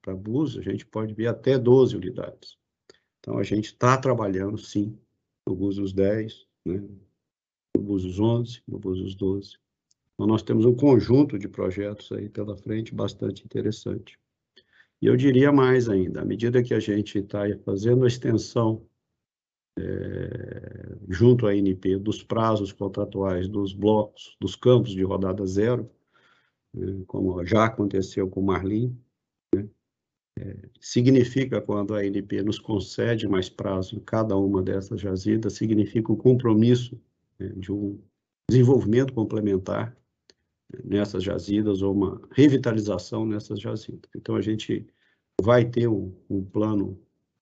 [0.01, 2.57] para Búzios, a gente pode ver até 12 unidades.
[3.19, 4.99] Então, a gente está trabalhando, sim,
[5.47, 6.83] no Búzios 10, né,
[7.77, 9.59] no Búzios 11, no Búzios 12.
[10.15, 14.19] Então, nós temos um conjunto de projetos aí pela frente bastante interessante.
[15.01, 18.85] E eu diria mais ainda, à medida que a gente está fazendo a extensão
[19.79, 25.89] é, junto à ANP dos prazos contratuais dos blocos, dos campos de rodada zero,
[27.07, 28.97] como já aconteceu com o Marlim,
[29.55, 29.69] né,
[30.39, 36.13] é, significa quando a ANP nos concede mais prazo em cada uma dessas jazidas, significa
[36.13, 37.01] o compromisso
[37.39, 37.99] né, de um
[38.49, 39.97] desenvolvimento complementar
[40.73, 44.11] né, nessas jazidas ou uma revitalização nessas jazidas.
[44.15, 44.87] Então, a gente
[45.43, 47.01] vai ter um, um plano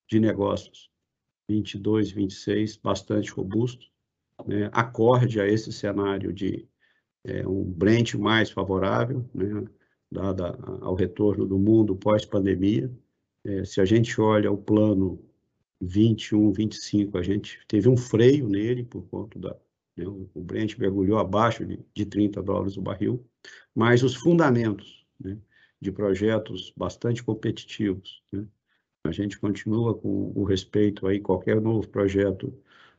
[0.08, 0.90] de negócios
[1.48, 3.86] 22, 26, bastante robusto,
[4.46, 6.68] né, acorde a esse cenário de
[7.26, 9.64] é, um Brent mais favorável, né,
[10.10, 12.90] dada ao retorno do mundo pós-pandemia.
[13.44, 15.20] É, se a gente olha o plano
[15.80, 19.56] 21, 25, a gente teve um freio nele por conta da
[19.96, 23.24] né, o Brent mergulhou abaixo de, de 30 dólares o barril,
[23.74, 25.38] mas os fundamentos né,
[25.80, 28.46] de projetos bastante competitivos, né,
[29.04, 32.52] a gente continua com o respeito aí, qualquer novo projeto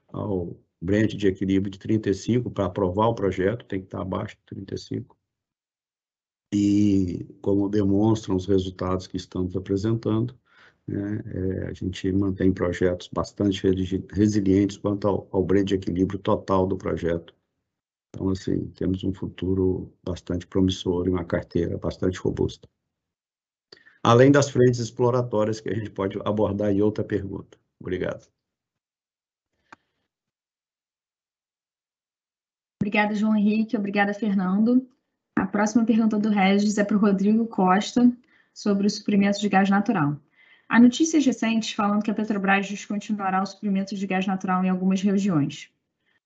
[0.08, 4.44] ao Brent de equilíbrio de 35 para aprovar o projeto, tem que estar abaixo de
[4.46, 5.18] 35.
[6.54, 10.38] E como demonstram os resultados que estamos apresentando,
[10.88, 13.62] né, é, a gente mantém projetos bastante
[14.12, 17.36] resilientes quanto ao, ao Brent de equilíbrio total do projeto.
[18.16, 22.68] Então, assim, temos um futuro bastante promissor e uma carteira bastante robusta
[24.08, 27.58] além das frentes exploratórias que a gente pode abordar em outra pergunta.
[27.78, 28.37] Obrigado.
[32.88, 33.76] Obrigada, João Henrique.
[33.76, 34.90] Obrigada, Fernando.
[35.36, 38.10] A próxima pergunta do Regis é para o Rodrigo Costa,
[38.54, 40.18] sobre o suprimento de gás natural.
[40.70, 45.02] Há notícias recentes falando que a Petrobras descontinuará o suprimento de gás natural em algumas
[45.02, 45.70] regiões.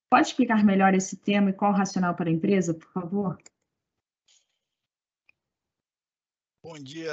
[0.07, 3.39] Pode explicar melhor esse tema e qual o racional para a empresa, por favor?
[6.63, 7.11] Bom dia,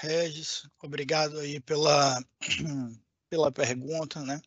[0.00, 0.68] Regis.
[0.82, 2.20] Obrigado aí pela,
[3.30, 4.40] pela pergunta, né?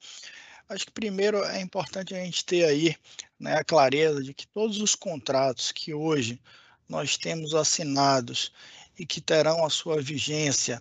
[0.69, 2.95] Acho que primeiro é importante a gente ter aí
[3.39, 6.39] né, a clareza de que todos os contratos que hoje
[6.87, 8.51] nós temos assinados
[8.97, 10.79] e que terão a sua vigência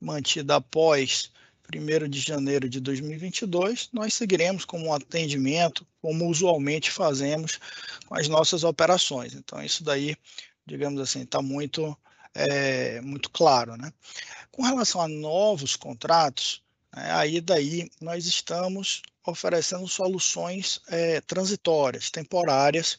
[0.00, 1.30] mantida após
[1.72, 7.60] 1 de janeiro de 2022, nós seguiremos com um atendimento como usualmente fazemos
[8.06, 9.34] com as nossas operações.
[9.34, 10.16] Então, isso daí,
[10.66, 11.96] digamos assim, está muito,
[12.34, 13.76] é, muito claro.
[13.76, 13.92] Né?
[14.50, 16.60] Com relação a novos contratos,
[16.92, 22.98] né, aí daí nós estamos oferecendo soluções é, transitórias, temporárias,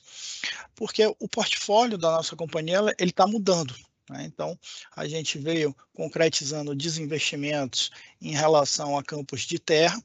[0.75, 3.75] porque o portfólio da nossa companhia ele está mudando.
[4.09, 4.25] Né?
[4.25, 4.57] Então,
[4.95, 7.89] a gente veio concretizando desinvestimentos
[8.21, 10.01] em relação a campos de terra,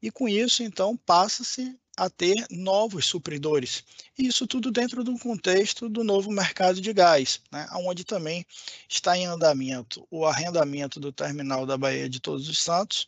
[0.00, 3.82] e com isso, então, passa-se a ter novos supridores.
[4.18, 8.44] Isso tudo dentro do contexto do novo mercado de gás, né, onde também
[8.88, 13.06] está em andamento o arrendamento do terminal da Baía de Todos os Santos,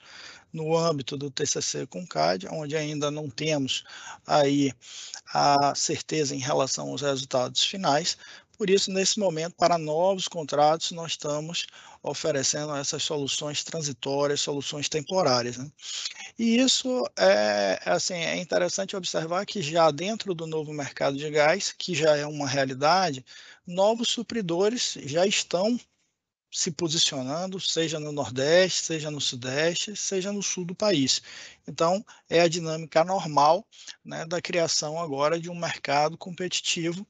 [0.53, 3.85] no âmbito do TCC com CAD, onde ainda não temos
[4.27, 4.73] aí
[5.33, 8.17] a certeza em relação aos resultados finais,
[8.59, 11.65] por isso, nesse momento, para novos contratos, nós estamos
[12.03, 15.57] oferecendo essas soluções transitórias, soluções temporárias.
[15.57, 15.71] Né?
[16.37, 21.73] E isso é, assim, é interessante observar que já dentro do novo mercado de gás,
[21.73, 23.25] que já é uma realidade,
[23.65, 25.79] novos supridores já estão
[26.51, 31.23] se posicionando, seja no Nordeste, seja no Sudeste, seja no Sul do país.
[31.67, 33.65] Então, é a dinâmica normal
[34.05, 37.07] né, da criação agora de um mercado competitivo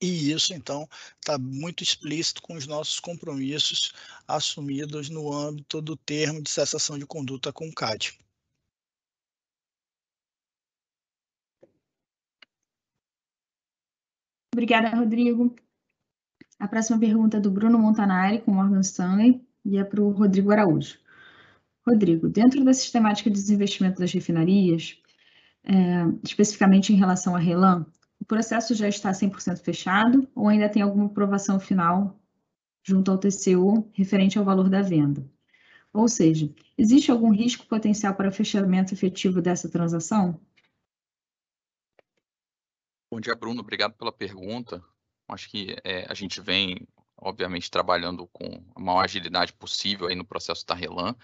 [0.00, 0.88] e isso, então,
[1.20, 3.92] está muito explícito com os nossos compromissos
[4.26, 8.18] assumidos no âmbito do termo de cessação de conduta com o CAD.
[14.54, 15.54] Obrigada, Rodrigo.
[16.58, 20.50] A próxima pergunta é do Bruno Montanari, com Morgan Stanley, e é para o Rodrigo
[20.50, 20.98] Araújo.
[21.86, 24.98] Rodrigo, dentro da sistemática de desinvestimento das refinarias,
[25.64, 25.72] é,
[26.24, 27.99] especificamente em relação à RELAM, o
[28.30, 32.16] processo já está 100% fechado ou ainda tem alguma aprovação final
[32.80, 35.28] junto ao TCU referente ao valor da venda?
[35.92, 40.40] Ou seja, existe algum risco potencial para fechamento efetivo dessa transação?
[43.10, 43.62] Bom dia, Bruno.
[43.62, 44.80] Obrigado pela pergunta.
[45.28, 50.24] Acho que é, a gente vem, obviamente, trabalhando com a maior agilidade possível aí no
[50.24, 51.16] processo da RELAN.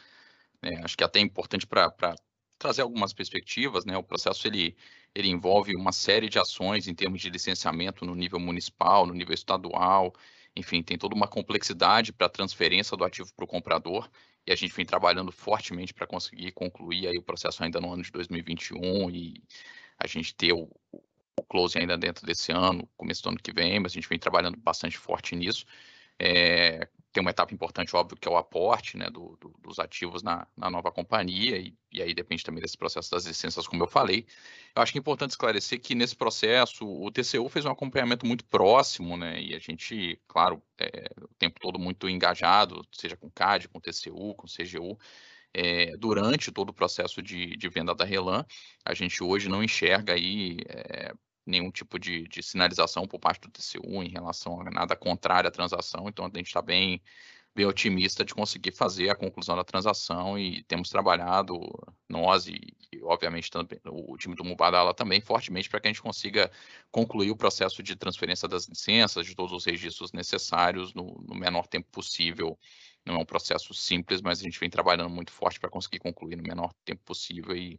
[0.61, 2.17] É, acho que é até importante para
[2.59, 3.97] trazer algumas perspectivas, né?
[3.97, 4.77] O processo ele,
[5.15, 9.35] ele envolve uma série de ações em termos de licenciamento no nível municipal, no nível
[9.35, 10.13] estadual,
[10.57, 14.09] enfim, tem toda uma complexidade para a transferência do ativo para o comprador,
[14.47, 18.03] e a gente vem trabalhando fortemente para conseguir concluir aí o processo ainda no ano
[18.03, 19.43] de 2021 e
[19.99, 23.81] a gente ter o, o close ainda dentro desse ano, começo do ano que vem,
[23.81, 25.67] mas a gente vem trabalhando bastante forte nisso.
[26.19, 30.23] É, tem uma etapa importante, óbvio, que é o aporte né, do, do, dos ativos
[30.23, 33.87] na, na nova companhia, e, e, aí depende também desse processo das licenças, como eu
[33.87, 34.27] falei.
[34.75, 38.45] Eu acho que é importante esclarecer que nesse processo o TCU fez um acompanhamento muito
[38.45, 43.69] próximo, né, e a gente, claro, é, o tempo todo muito engajado, seja com CAD,
[43.69, 44.99] com TCU, com CGU,
[45.55, 48.45] é, durante todo o processo de, de, venda da Relan,
[48.85, 51.15] a gente hoje não enxerga aí é,
[51.47, 55.51] nenhum tipo de, de, sinalização por parte do TCU em relação a nada contrário à
[55.51, 57.01] transação, então a gente está bem,
[57.55, 61.59] bem otimista de conseguir fazer a conclusão da transação e temos trabalhado,
[62.09, 66.03] nós e, e obviamente também, o time do Mubadala também, fortemente para que a gente
[66.03, 66.51] consiga
[66.91, 71.67] concluir o processo de transferência das licenças, de todos os registros necessários no, no menor
[71.67, 72.59] tempo possível.
[73.05, 76.35] Não é um processo simples, mas a gente vem trabalhando muito forte para conseguir concluir
[76.35, 77.79] no menor tempo possível e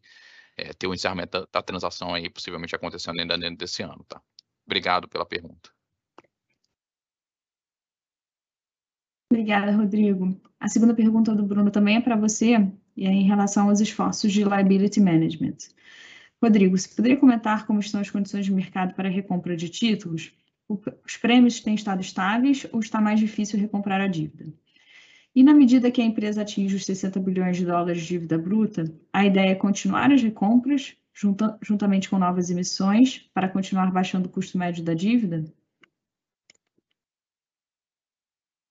[0.57, 4.21] é, ter o encerramento da, da, transação aí possivelmente acontecendo ainda dentro desse ano, tá?
[4.65, 5.69] Obrigado pela pergunta.
[9.31, 10.39] Obrigada, Rodrigo.
[10.59, 12.55] A segunda pergunta do Bruno também é para você,
[12.95, 15.57] e é em relação aos esforços de liability management.
[16.41, 20.33] Rodrigo, você poderia comentar como estão as condições de mercado para a recompra de títulos?
[21.05, 24.51] Os prêmios têm estado estáveis ou está mais difícil recomprar a dívida?
[25.37, 28.91] E na medida que a empresa atinge os 60 bilhões de dólares de dívida bruta,
[29.13, 34.31] a ideia é continuar as recompras, junta, juntamente com novas emissões, para continuar baixando o
[34.31, 35.45] custo médio da dívida?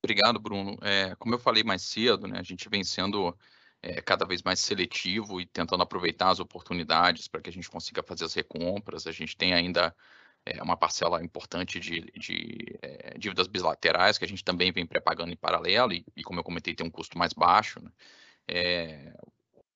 [0.04, 0.76] Obrigado, Bruno.
[0.82, 3.32] É, como eu falei mais cedo, né, a gente vem sendo
[3.80, 8.02] é, cada vez mais seletivo e tentando aproveitar as oportunidades para que a gente consiga
[8.02, 9.06] fazer as recompras.
[9.06, 9.94] A gente tem ainda
[10.46, 15.32] é, uma parcela importante de, de é, dívidas bilaterais, que a gente também vem pré-pagando
[15.32, 17.82] em paralelo, e, e, como eu comentei, tem um custo mais baixo.
[17.82, 17.90] Né?
[18.46, 19.12] É,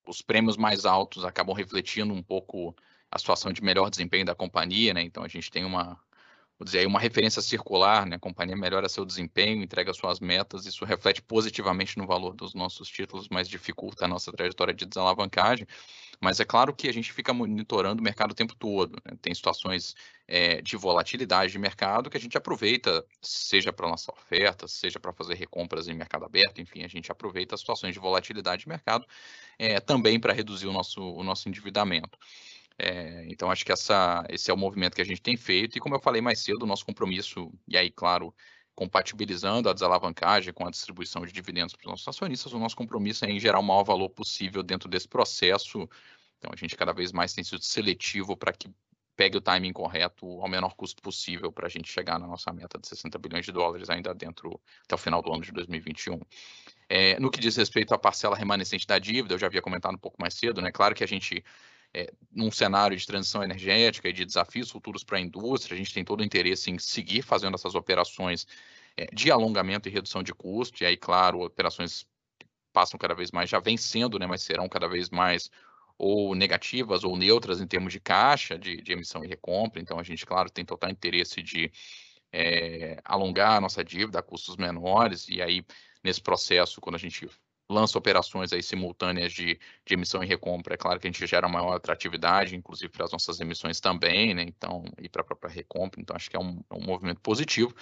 [0.07, 2.75] os prêmios mais altos acabam refletindo um pouco
[3.11, 5.03] a situação de melhor desempenho da companhia, né?
[5.03, 6.01] então a gente tem uma,
[6.57, 8.17] vou dizer, uma referência circular, né?
[8.17, 12.87] A companhia melhora seu desempenho, entrega suas metas, isso reflete positivamente no valor dos nossos
[12.89, 15.67] títulos, mas dificulta a nossa trajetória de desalavancagem.
[16.21, 18.97] Mas é claro que a gente fica monitorando o mercado o tempo todo.
[19.05, 19.17] Né?
[19.23, 19.97] Tem situações
[20.29, 25.13] é, de volatilidade de mercado que a gente aproveita, seja para lançar ofertas, seja para
[25.15, 29.07] fazer recompras em mercado aberto, enfim, a gente aproveita as situações de volatilidade de mercado
[29.59, 32.19] é, também para reduzir o nosso, o nosso endividamento.
[32.79, 35.81] É, então, acho que essa, esse é o movimento que a gente tem feito, e
[35.81, 38.35] como eu falei mais cedo, o nosso compromisso, e aí, claro,
[38.81, 43.27] compatibilizando a desalavancagem com a distribuição de dividendos para os nossos acionistas, o nosso compromisso
[43.27, 45.87] é em gerar o maior valor possível dentro desse processo.
[46.39, 48.71] Então, a gente cada vez mais tem sido seletivo para que
[49.15, 52.79] pegue o timing correto ao menor custo possível para a gente chegar na nossa meta
[52.79, 56.19] de 60 bilhões de dólares ainda dentro até o final do ano de 2021.
[56.89, 59.99] É, no que diz respeito à parcela remanescente da dívida, eu já havia comentado um
[59.99, 60.73] pouco mais cedo, né?
[60.73, 61.45] Claro que a gente
[61.93, 65.93] é, num cenário de transição energética e de desafios futuros para a indústria, a gente
[65.93, 68.47] tem todo o interesse em seguir fazendo essas operações
[68.97, 72.07] é, de alongamento e redução de custo, e aí, claro, operações
[72.73, 75.51] passam cada vez mais, já vem sendo, né, mas serão cada vez mais
[75.99, 80.03] ou negativas ou neutras em termos de caixa, de, de emissão e recompra, então a
[80.03, 81.71] gente, claro, tem total interesse de
[82.33, 85.65] é, alongar a nossa dívida a custos menores, e aí,
[86.03, 87.29] nesse processo, quando a gente
[87.71, 91.49] lança operações aí simultâneas de, de emissão e recompra, é claro que a gente gera
[91.49, 94.43] maior atratividade, inclusive para as nossas emissões também, né?
[94.43, 97.75] Então, e para a própria recompra, então acho que é um, é um movimento positivo.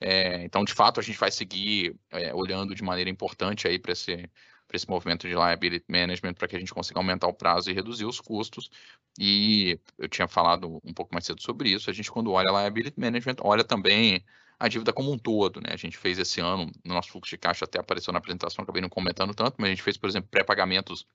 [0.00, 3.92] É, então, de fato, a gente vai seguir é, olhando de maneira importante aí para
[3.92, 4.30] esse,
[4.72, 8.04] esse movimento de liability management para que a gente consiga aumentar o prazo e reduzir
[8.04, 8.70] os custos.
[9.18, 11.90] E eu tinha falado um pouco mais cedo sobre isso.
[11.90, 14.24] A gente, quando olha liability management, olha também
[14.58, 15.70] a dívida como um todo, né?
[15.72, 18.82] A gente fez esse ano, no nosso fluxo de caixa até apareceu na apresentação, acabei
[18.82, 21.06] não comentando tanto, mas a gente fez, por exemplo, pré-pagamentos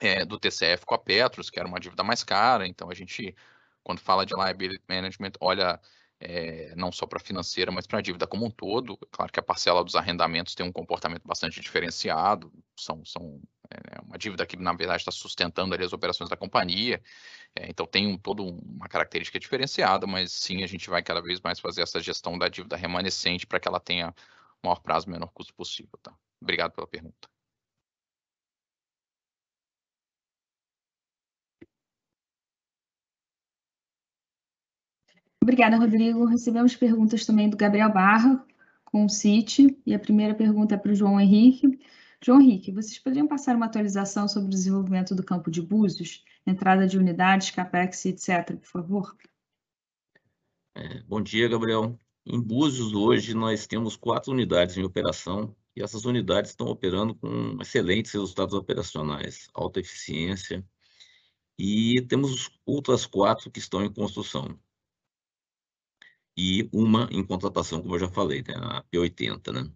[0.00, 3.34] é, do TCF com a Petros, que era uma dívida mais cara, então a gente,
[3.82, 5.80] quando fala de liability management, olha
[6.20, 8.96] é, não só para a financeira, mas para a dívida como um todo.
[9.10, 13.40] Claro que a parcela dos arrendamentos tem um comportamento bastante diferenciado, são, são
[13.70, 17.02] é, uma dívida que, na verdade, está sustentando ali, as operações da companhia,
[17.54, 21.40] é, então tem um, toda uma característica diferenciada, mas sim, a gente vai cada vez
[21.40, 24.14] mais fazer essa gestão da dívida remanescente para que ela tenha
[24.62, 25.98] o maior prazo, o menor custo possível.
[26.02, 26.14] Tá?
[26.40, 27.28] Obrigado pela pergunta.
[35.42, 36.24] Obrigada, Rodrigo.
[36.24, 38.44] Recebemos perguntas também do Gabriel Barra,
[38.84, 41.78] com o CIT, e a primeira pergunta é para o João Henrique.
[42.26, 46.84] João Henrique, vocês poderiam passar uma atualização sobre o desenvolvimento do campo de Búzios, entrada
[46.84, 49.16] de unidades, CAPEX, etc., por favor?
[50.74, 51.96] É, bom dia, Gabriel.
[52.26, 57.58] Em Búzios, hoje, nós temos quatro unidades em operação, e essas unidades estão operando com
[57.62, 60.66] excelentes resultados operacionais, alta eficiência,
[61.56, 64.58] e temos outras quatro que estão em construção
[66.36, 69.72] e uma em contratação, como eu já falei, né, a P80, né?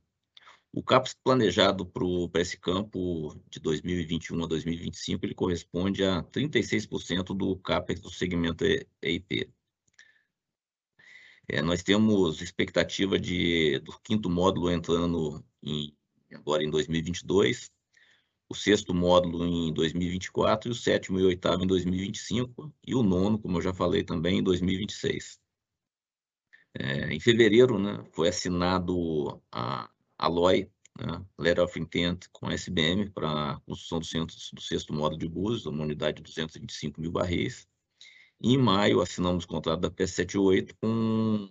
[0.72, 7.56] O CAPEX planejado para esse campo de 2021 a 2025, ele corresponde a 36% do
[7.56, 8.64] CAPEX do segmento
[9.02, 9.50] EIP.
[11.48, 15.92] É, nós temos expectativa de, do quinto módulo entrando em,
[16.32, 17.72] agora em 2022,
[18.48, 23.40] o sexto módulo em 2024, e o sétimo e oitavo em 2025, e o nono,
[23.40, 25.40] como eu já falei também, em 2026.
[26.74, 29.90] É, em fevereiro, né, foi assinado a,
[30.20, 34.60] a LOI, né, Letter of Intent, com a SBM para a construção do, centro, do
[34.60, 37.66] sexto módulo de Búzios, uma unidade de 225 mil barris.
[38.38, 41.48] E em maio, assinamos o contrato da P78 com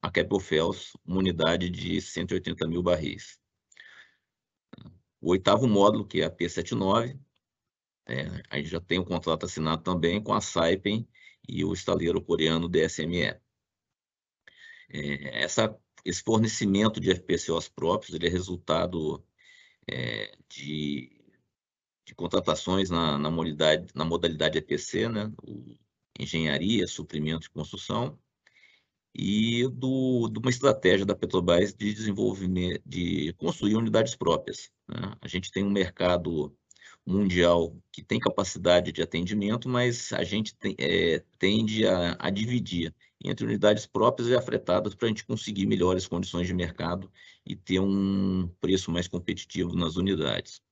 [0.00, 3.38] a Capital Fels, uma unidade de 180 mil barris.
[5.20, 7.18] O oitavo módulo, que é a P79,
[8.06, 11.08] é, a gente já tem o um contrato assinado também com a Saipem
[11.48, 13.40] e o estaleiro coreano DSME.
[14.90, 19.24] É, essa, esse fornecimento de FPCOs próprios ele é resultado
[19.90, 21.10] é, de,
[22.06, 25.32] de contratações na, na, modalidade, na modalidade EPC, né?
[25.42, 25.76] O,
[26.18, 28.18] engenharia, suprimento e construção,
[29.14, 34.70] e do, de uma estratégia da Petrobras de desenvolvimento, de construir unidades próprias.
[34.88, 35.14] Né?
[35.20, 36.56] A gente tem um mercado
[37.06, 42.94] mundial que tem capacidade de atendimento, mas a gente tem, é, tende a, a, dividir
[43.24, 47.10] entre unidades próprias e afretadas para a gente conseguir melhores condições de mercado
[47.44, 50.62] e ter um preço mais competitivo nas unidades.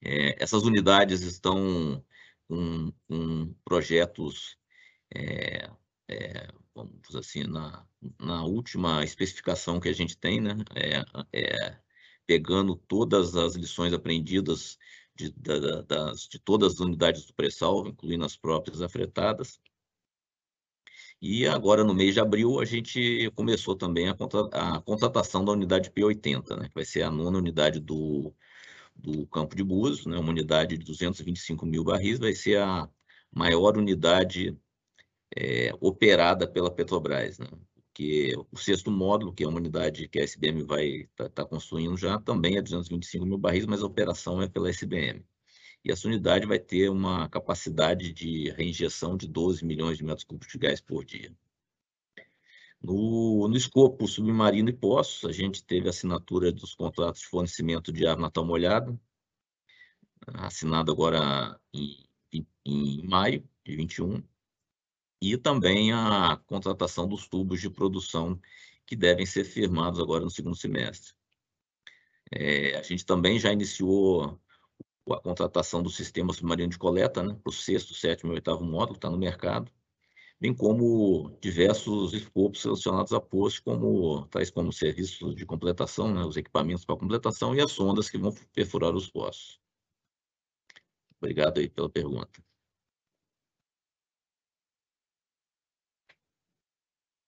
[0.00, 2.04] É, essas unidades estão
[2.46, 4.56] com, com projetos
[5.14, 5.70] é,
[6.08, 7.86] é, vamos assim, na,
[8.20, 11.78] na última especificação que a gente tem, né, é, é
[12.26, 14.78] pegando todas as lições aprendidas
[15.16, 19.58] de, da, das, de todas as unidades do pré-sal, incluindo as próprias afretadas.
[21.20, 24.16] E agora, no mês de abril, a gente começou também a,
[24.76, 28.32] a contratação da unidade P80, né, que vai ser a nona unidade do,
[28.94, 32.88] do Campo de Búzios, né, uma unidade de 225 mil barris, vai ser a
[33.32, 34.56] maior unidade
[35.36, 37.38] é, operada pela Petrobras.
[37.38, 37.48] Né?
[37.94, 41.44] Que o sexto módulo, que é uma unidade que a SBM vai estar tá, tá
[41.44, 45.24] construindo já, também é 225 mil barris, mas a operação é pela SBM.
[45.84, 50.52] E essa unidade vai ter uma capacidade de reinjeção de 12 milhões de metros cúbicos
[50.52, 51.32] de gás por dia.
[52.80, 57.92] No, no escopo submarino e poços, a gente teve a assinatura dos contratos de fornecimento
[57.92, 59.00] de ar natal molhado,
[60.34, 64.22] assinado agora em, em, em maio de 21,
[65.20, 68.40] e também a contratação dos tubos de produção
[68.86, 71.12] que devem ser firmados agora no segundo semestre.
[72.30, 74.40] É, a gente também já iniciou
[75.14, 78.96] a contratação do sistema submarino de coleta, né, para o sexto, sétimo e oitavo módulo,
[78.96, 79.70] está no mercado,
[80.40, 86.36] bem como diversos escopos relacionados a poços, como, tais como serviços de completação, né, os
[86.36, 89.60] equipamentos para completação e as sondas que vão perfurar os poços.
[91.20, 92.42] Obrigado aí pela pergunta.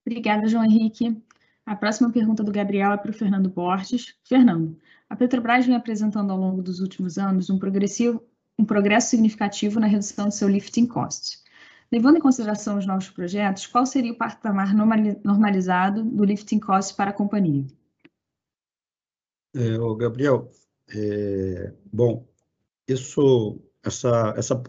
[0.05, 1.21] Obrigada, João Henrique.
[1.65, 4.15] A próxima pergunta do Gabriel é para o Fernando Borges.
[4.27, 4.79] Fernando,
[5.11, 8.23] a Petrobras vem apresentando ao longo dos últimos anos um, progressivo,
[8.57, 11.43] um progresso significativo na redução de seu lifting cost.
[11.91, 17.09] Levando em consideração os novos projetos, qual seria o patamar normalizado do lifting cost para
[17.09, 17.67] a companhia?
[19.53, 20.49] É, Gabriel,
[20.95, 22.25] é, bom,
[22.87, 24.63] isso, essa, essa,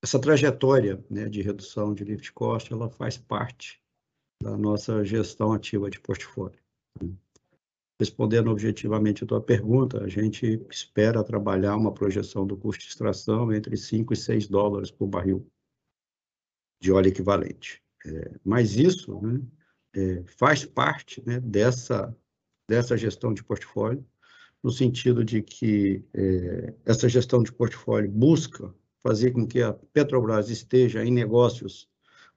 [0.00, 3.82] essa trajetória né, de redução de lift cost, ela faz parte
[4.40, 6.62] da nossa gestão ativa de portfólio.
[7.98, 13.52] Respondendo objetivamente a tua pergunta, a gente espera trabalhar uma projeção do custo de extração
[13.52, 15.46] entre 5 e 6 dólares por barril
[16.80, 17.82] de óleo equivalente.
[18.04, 19.40] É, mas isso né,
[19.94, 22.16] é, faz parte né, dessa,
[22.68, 24.04] dessa gestão de portfólio,
[24.62, 30.48] no sentido de que é, essa gestão de portfólio busca fazer com que a Petrobras
[30.50, 31.88] esteja em negócios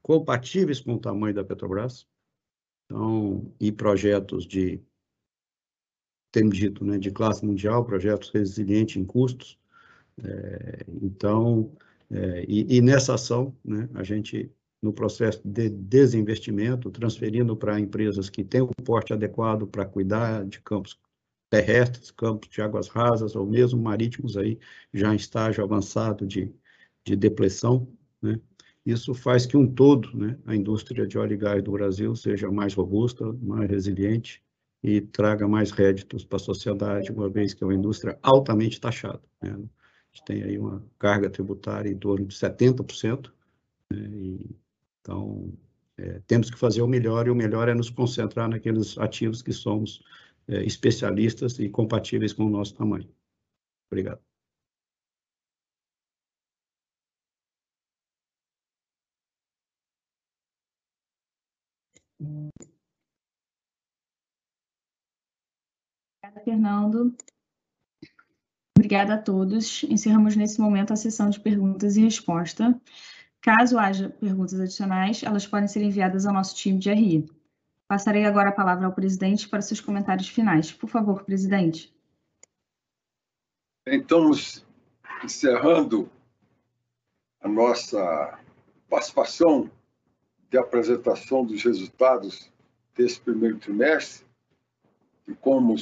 [0.02, 2.08] compatíveis com o tamanho da Petrobras,
[2.86, 4.80] então, e projetos de,
[6.36, 9.58] temos dito, né, de classe mundial, projetos resilientes em custos.
[10.22, 11.72] É, então,
[12.12, 18.30] é, e, e, nessa ação, né, a gente, no processo de desinvestimento, transferindo para empresas
[18.30, 21.00] que têm o porte adequado para cuidar de campos
[21.50, 24.60] terrestres, campos de águas rasas ou mesmo marítimos aí,
[24.94, 26.54] já em estágio avançado de,
[27.06, 27.88] de depressão,
[28.22, 28.42] né,
[28.86, 32.52] isso faz que um todo, né, a indústria de óleo e gás do Brasil seja
[32.52, 34.45] mais robusta, mais resiliente
[34.88, 39.22] e traga mais réditos para a sociedade, uma vez que é uma indústria altamente taxada.
[39.42, 39.52] Né?
[39.52, 43.32] A gente tem aí uma carga tributária em torno de 70%,
[43.92, 43.98] né?
[43.98, 44.56] e,
[45.02, 45.52] então
[45.98, 49.54] é, temos que fazer o melhor, e o melhor é nos concentrar naqueles ativos que
[49.54, 50.04] somos
[50.48, 53.10] é, especialistas e compatíveis com o nosso tamanho.
[53.90, 54.35] Obrigado.
[66.26, 67.16] Obrigada, Fernando.
[68.76, 69.84] Obrigada a todos.
[69.84, 72.76] Encerramos nesse momento a sessão de perguntas e respostas.
[73.42, 77.30] Caso haja perguntas adicionais, elas podem ser enviadas ao nosso time de RI.
[77.88, 80.72] Passarei agora a palavra ao presidente para seus comentários finais.
[80.72, 81.94] Por favor, presidente.
[83.86, 84.66] Estamos
[85.24, 86.10] encerrando
[87.40, 88.40] a nossa
[88.90, 89.70] participação
[90.50, 92.52] de apresentação dos resultados
[92.96, 94.26] desse primeiro trimestre,
[95.28, 95.76] e como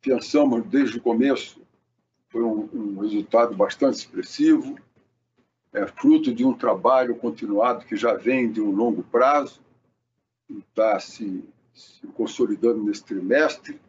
[0.00, 1.60] pensamos desde o começo,
[2.28, 4.76] foi um, um resultado bastante expressivo,
[5.72, 9.60] é fruto de um trabalho continuado que já vem de um longo prazo
[10.58, 13.80] está se, se consolidando nesse trimestre,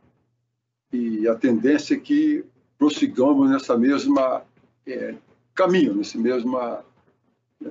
[0.91, 2.45] e a tendência é que
[2.77, 4.43] prossigamos nessa mesma
[4.85, 5.15] é,
[5.55, 6.85] caminho, nesse mesma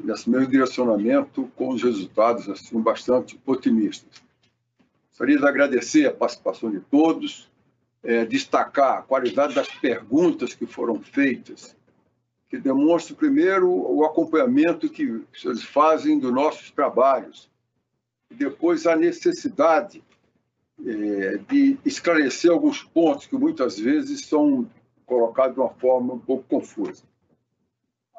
[0.04, 4.22] nesse mesmo direcionamento com os resultados assim bastante otimistas.
[5.08, 7.50] Gostaria de agradecer a participação de todos,
[8.02, 11.76] é, destacar a qualidade das perguntas que foram feitas,
[12.48, 17.48] que demonstra, primeiro, o acompanhamento que eles fazem dos nossos trabalhos,
[18.30, 20.02] depois a necessidade
[20.84, 24.68] é, de esclarecer alguns pontos que muitas vezes são
[25.04, 27.02] colocados de uma forma um pouco confusa.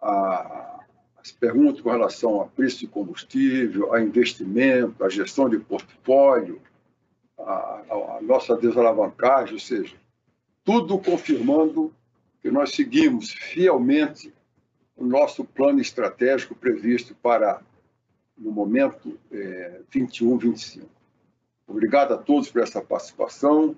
[0.01, 0.85] A,
[1.17, 6.61] as perguntas com relação a preço de combustível, a investimento, a gestão de portfólio,
[7.45, 9.95] a, a, nossa desalavancagem, ou seja,
[10.63, 11.93] tudo confirmando
[12.41, 14.33] que nós seguimos fielmente
[14.95, 17.61] o nosso plano estratégico previsto para
[18.37, 20.87] no momento é, 21, 25.
[21.67, 23.75] Obrigado a todos por essa participação,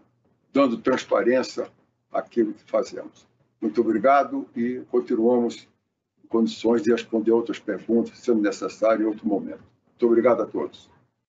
[0.51, 1.69] dando transparência
[2.11, 3.27] àquilo que fazemos.
[3.61, 5.67] Muito obrigado e continuamos
[6.23, 9.63] em condições de responder outras perguntas, sendo necessário em outro momento.
[9.87, 10.89] Muito obrigado a todos.